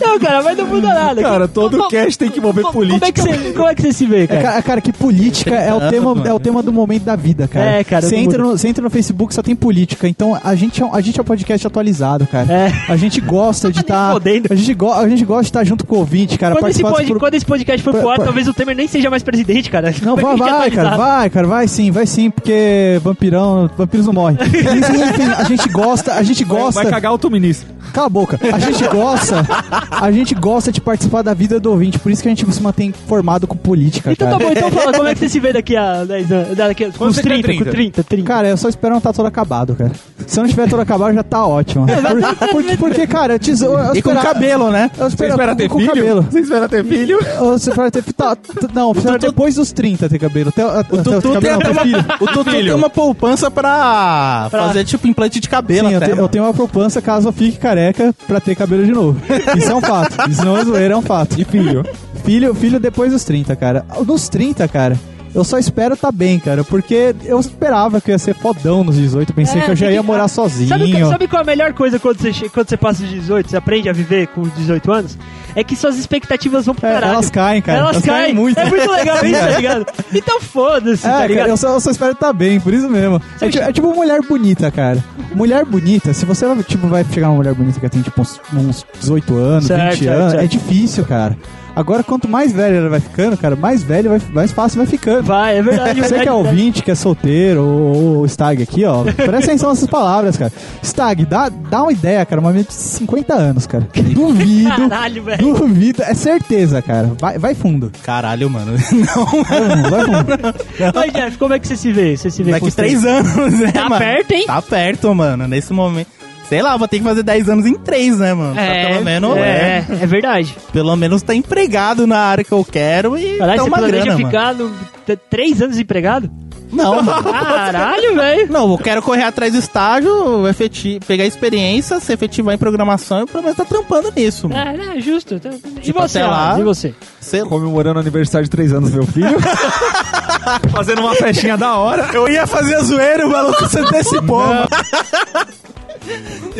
[0.00, 1.20] Não, cara, mas não muda nada.
[1.22, 3.42] Cara, todo Como- cast tem que envolver como- Como é que política.
[3.44, 4.42] você, como é que você se vê, cara?
[4.42, 7.66] Cara, cara, que política é o, tema, é o tema do momento da vida, cara.
[7.78, 10.08] É, cara, Você entra, no, você entra no Facebook, só tem política.
[10.08, 12.52] Então a gente é, um- a gente é um podcast atualizado, cara.
[12.52, 12.72] É.
[12.88, 14.12] A gente gosta de Nem estar.
[14.12, 14.48] fodendo.
[14.50, 16.54] a, gente go- a gente gosta de estar junto com o ouvinte, cara.
[16.56, 18.76] Quando esse, pod- pro- quando esse podcast for Por- pro ar, por- talvez o Temer
[18.76, 19.92] nem seja mais presidente, cara.
[20.02, 24.38] Não, vai, vai, cara, vai, cara, vai sim, vai sim, porque vampirão, vampiros não morrem.
[24.42, 26.82] Enfim, enfim, a gente gosta, a gente Vai, gosta.
[26.82, 27.68] vai cagar outro ministro.
[27.92, 28.38] Cala a boca.
[28.52, 29.46] A gente gosta,
[29.90, 32.62] a gente gosta de participar da vida do ouvinte, por isso que a gente se
[32.62, 34.38] mantém informado com política, Então cara.
[34.38, 36.56] tá bom, então fala, como é que você se vê daqui a 10 anos?
[36.56, 37.70] Daqui a, com Quando uns você tiver 30, com 30.
[37.70, 38.26] 30, 30.
[38.26, 39.92] Cara, eu só espero não estar todo acabado, cara.
[40.26, 41.86] Se eu não tiver todo acabado, já tá ótimo.
[41.92, 44.90] Por- porque, porque, cara, eu, te, eu, eu E com esperava- cabelo, né?
[44.96, 45.90] Eu Você espero, espera com, ter com filho?
[45.94, 46.22] cabelo.
[46.30, 47.18] Você espera ter filho?
[47.38, 50.48] Eu espero ter tá, t- Não, eu espero depois dos 30 ter cabelo.
[50.50, 51.98] Até, O Tutu, ter tem, filho.
[51.98, 56.10] uma, o Tutu tem uma poupança pra, fazer tipo implante de cabelo Sim, eu, te-
[56.10, 59.20] eu tenho uma poupança caso eu fique careca pra ter cabelo de novo.
[59.56, 60.30] Isso é um fato.
[60.30, 61.40] Isso não é zoeira, é um fato.
[61.40, 61.84] E filho?
[62.24, 63.84] Filho, filho depois dos 30, cara.
[64.06, 64.96] Nos 30, cara,
[65.34, 66.62] eu só espero tá bem, cara.
[66.64, 69.32] Porque eu esperava que eu ia ser fodão nos 18.
[69.32, 70.68] Pensei É, que eu já ia morar ah, sozinho.
[70.68, 73.56] Sabe, sabe qual é a melhor coisa quando você, quando você passa de 18, você
[73.56, 75.18] aprende a viver com 18 anos?
[75.54, 77.12] É que suas expectativas vão pro É, caralho.
[77.14, 77.78] elas caem, cara.
[77.80, 78.22] Elas, Elas caem.
[78.24, 78.58] caem muito.
[78.58, 79.86] É muito legal isso, tá ligado?
[80.14, 81.48] Então foda-se, É, tá cara, ligado?
[81.48, 83.20] eu só, eu só espero tá bem, por isso mesmo.
[83.40, 85.02] É, é tipo mulher bonita, cara.
[85.34, 88.40] Mulher bonita, se você vai, tipo, vai chegar uma mulher bonita que tem tipo uns,
[88.54, 90.44] uns 18 anos, Certo, 20 certo, anos, certo.
[90.44, 91.36] é difícil, cara.
[91.74, 95.22] Agora, quanto mais velho ela vai ficando, cara, mais velho, vai, mais fácil vai ficando.
[95.22, 96.00] Vai, é verdade.
[96.00, 96.48] Você verdade, que é verdade.
[96.48, 100.52] ouvinte, que é solteiro, ou, ou Stag aqui, ó, presta atenção nessas palavras, cara.
[100.82, 103.88] Stag, dá, dá uma ideia, cara, uma menina de 50 anos, cara.
[103.94, 105.42] Duvido, Caralho, velho.
[105.54, 107.12] duvido, é certeza, cara.
[107.18, 107.90] Vai, vai fundo.
[108.02, 108.72] Caralho, mano.
[108.92, 109.42] Não,
[109.90, 110.92] Vai fundo.
[110.94, 112.16] Mas, Jeff, como é que você se vê?
[112.16, 113.98] Você se vê daqui três anos, né, Tá mano?
[113.98, 114.44] perto, hein?
[114.46, 115.48] Tá perto, mano.
[115.48, 116.08] Nesse momento.
[116.52, 118.60] Sei lá, vou ter que fazer 10 anos em 3, né, mano?
[118.60, 120.54] É, pelo menos, é, é verdade.
[120.70, 124.04] pelo menos tá empregado na área que eu quero e Caralho, tá você uma planeja
[124.04, 124.26] grana, mano.
[124.30, 124.70] ficar no,
[125.06, 126.30] t- três anos empregado?
[126.70, 127.22] Não, mano.
[127.24, 128.50] Caralho, velho.
[128.52, 133.26] Não, eu quero correr atrás do estágio, efeti pegar experiência, se efetivar em programação e
[133.26, 134.82] pelo menos tá trampando nisso, mano.
[134.82, 135.38] É, é justo.
[135.38, 136.56] Tá- E Tipo, você, lá-?
[136.58, 136.94] E você?
[137.20, 137.42] Sei.
[137.42, 139.36] Comemorando o aniversário de 3 anos do meu filho.
[140.72, 142.08] Fazendo uma festinha da hora.
[142.14, 144.66] Eu ia fazer a zoeira, o maluco se antecipou, mano.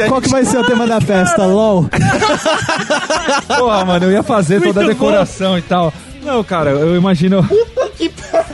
[0.09, 1.88] Qual que vai ser o tema da festa, LOL?
[3.59, 5.93] Porra, mano, eu ia fazer toda a Muito decoração e tal.
[6.24, 7.47] Não, cara, eu imagino.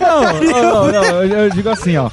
[0.01, 2.11] Não, não, não, eu, eu digo assim, ó.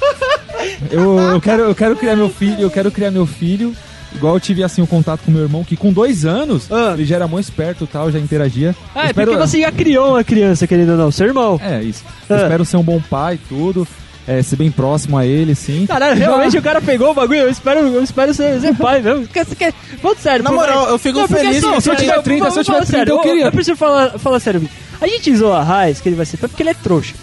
[0.90, 3.74] Eu, eu, quero, eu quero criar meu filho, eu quero criar meu filho.
[4.14, 6.92] Igual eu tive assim o contato com meu irmão, que com dois anos Ah.
[6.94, 8.74] ele já era muito esperto e tal, já interagia.
[8.94, 11.60] Ah, Eu é espero- porque você já criou uma criança, querido ou não, seu irmão.
[11.62, 12.02] É, isso.
[12.28, 12.42] Eu Ah.
[12.42, 13.86] espero ser um bom pai e tudo.
[14.28, 15.86] É, ser bem próximo a ele, sim.
[15.86, 19.00] Caralho, Já- realmente o cara pegou o bagulho, eu espero, eu espero ser, ser pai
[19.00, 19.26] mesmo.
[19.28, 19.72] Quer, quer,
[20.02, 20.42] falando sério.
[20.44, 22.74] Na moral, eu fico Não, porque feliz assim, se eu tiver 30, se eu tiver
[22.78, 23.44] vamos falar 30, eu sério, queria.
[23.46, 24.60] Eu preciso falar, falar sério.
[24.60, 24.76] Vitor.
[25.00, 27.14] A gente zoa a Raiz, que ele vai ser pai, porque ele é trouxa.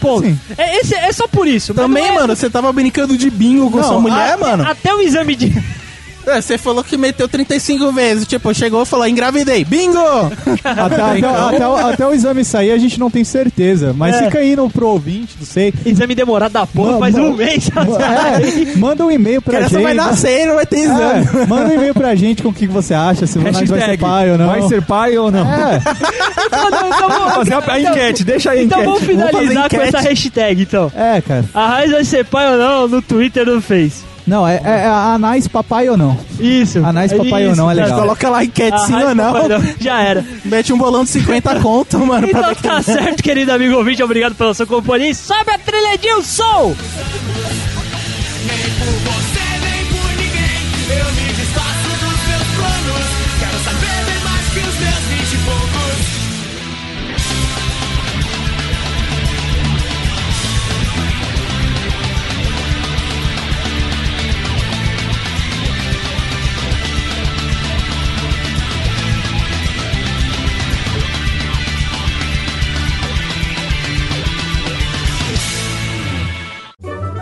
[0.00, 0.24] Ponto.
[0.26, 0.38] Sim.
[0.56, 1.74] É, esse, é só por isso.
[1.74, 4.62] Também, é- mano, você tava brincando de bingo com Não, sua mulher, a- mano.
[4.66, 5.52] Até o exame de.
[6.26, 8.26] É, você falou que meteu 35 vezes.
[8.26, 9.64] Tipo, chegou e falou, engravidei.
[9.64, 9.96] Bingo!
[10.64, 13.92] Até, até, até o, até o exame sair a gente não tem certeza.
[13.96, 14.24] Mas É.
[14.24, 15.72] fica aí no pro ouvinte, não sei.
[15.84, 17.68] Exame demorado da porra, faz um mês.
[17.70, 19.82] É, manda um e-mail pra Criança gente.
[19.84, 21.28] vai nascer e não vai ter exame.
[21.42, 23.98] É, manda um e-mail pra gente com o que você acha, se nós vai ser
[23.98, 24.46] pai ou não.
[24.46, 25.46] Vai ser pai ou não?
[25.46, 25.80] É,
[26.46, 28.92] Então, não, então vamos- Fazer a, a então- enquete, deixa aí a Então enquete.
[29.06, 30.92] vamos finalizar com essa hashtag, então.
[30.94, 31.44] é, cara.
[31.54, 34.02] A Raiz vai ser pai ou não no Twitter ou no Face.
[34.26, 36.18] Não, é, é, é a Anais papai ou não.
[36.40, 36.84] Isso.
[36.84, 38.00] Anais papai ou não é legal.
[38.00, 39.34] Coloca lá a enquete sim ou não.
[39.78, 40.24] Já era.
[40.44, 42.26] Mete um bolão de 50 conto, mano.
[42.28, 44.02] Então tá certo, querido amigo ouvinte.
[44.02, 45.10] Obrigado pela sua companhia.
[45.10, 46.74] E sobe a trilha de um som!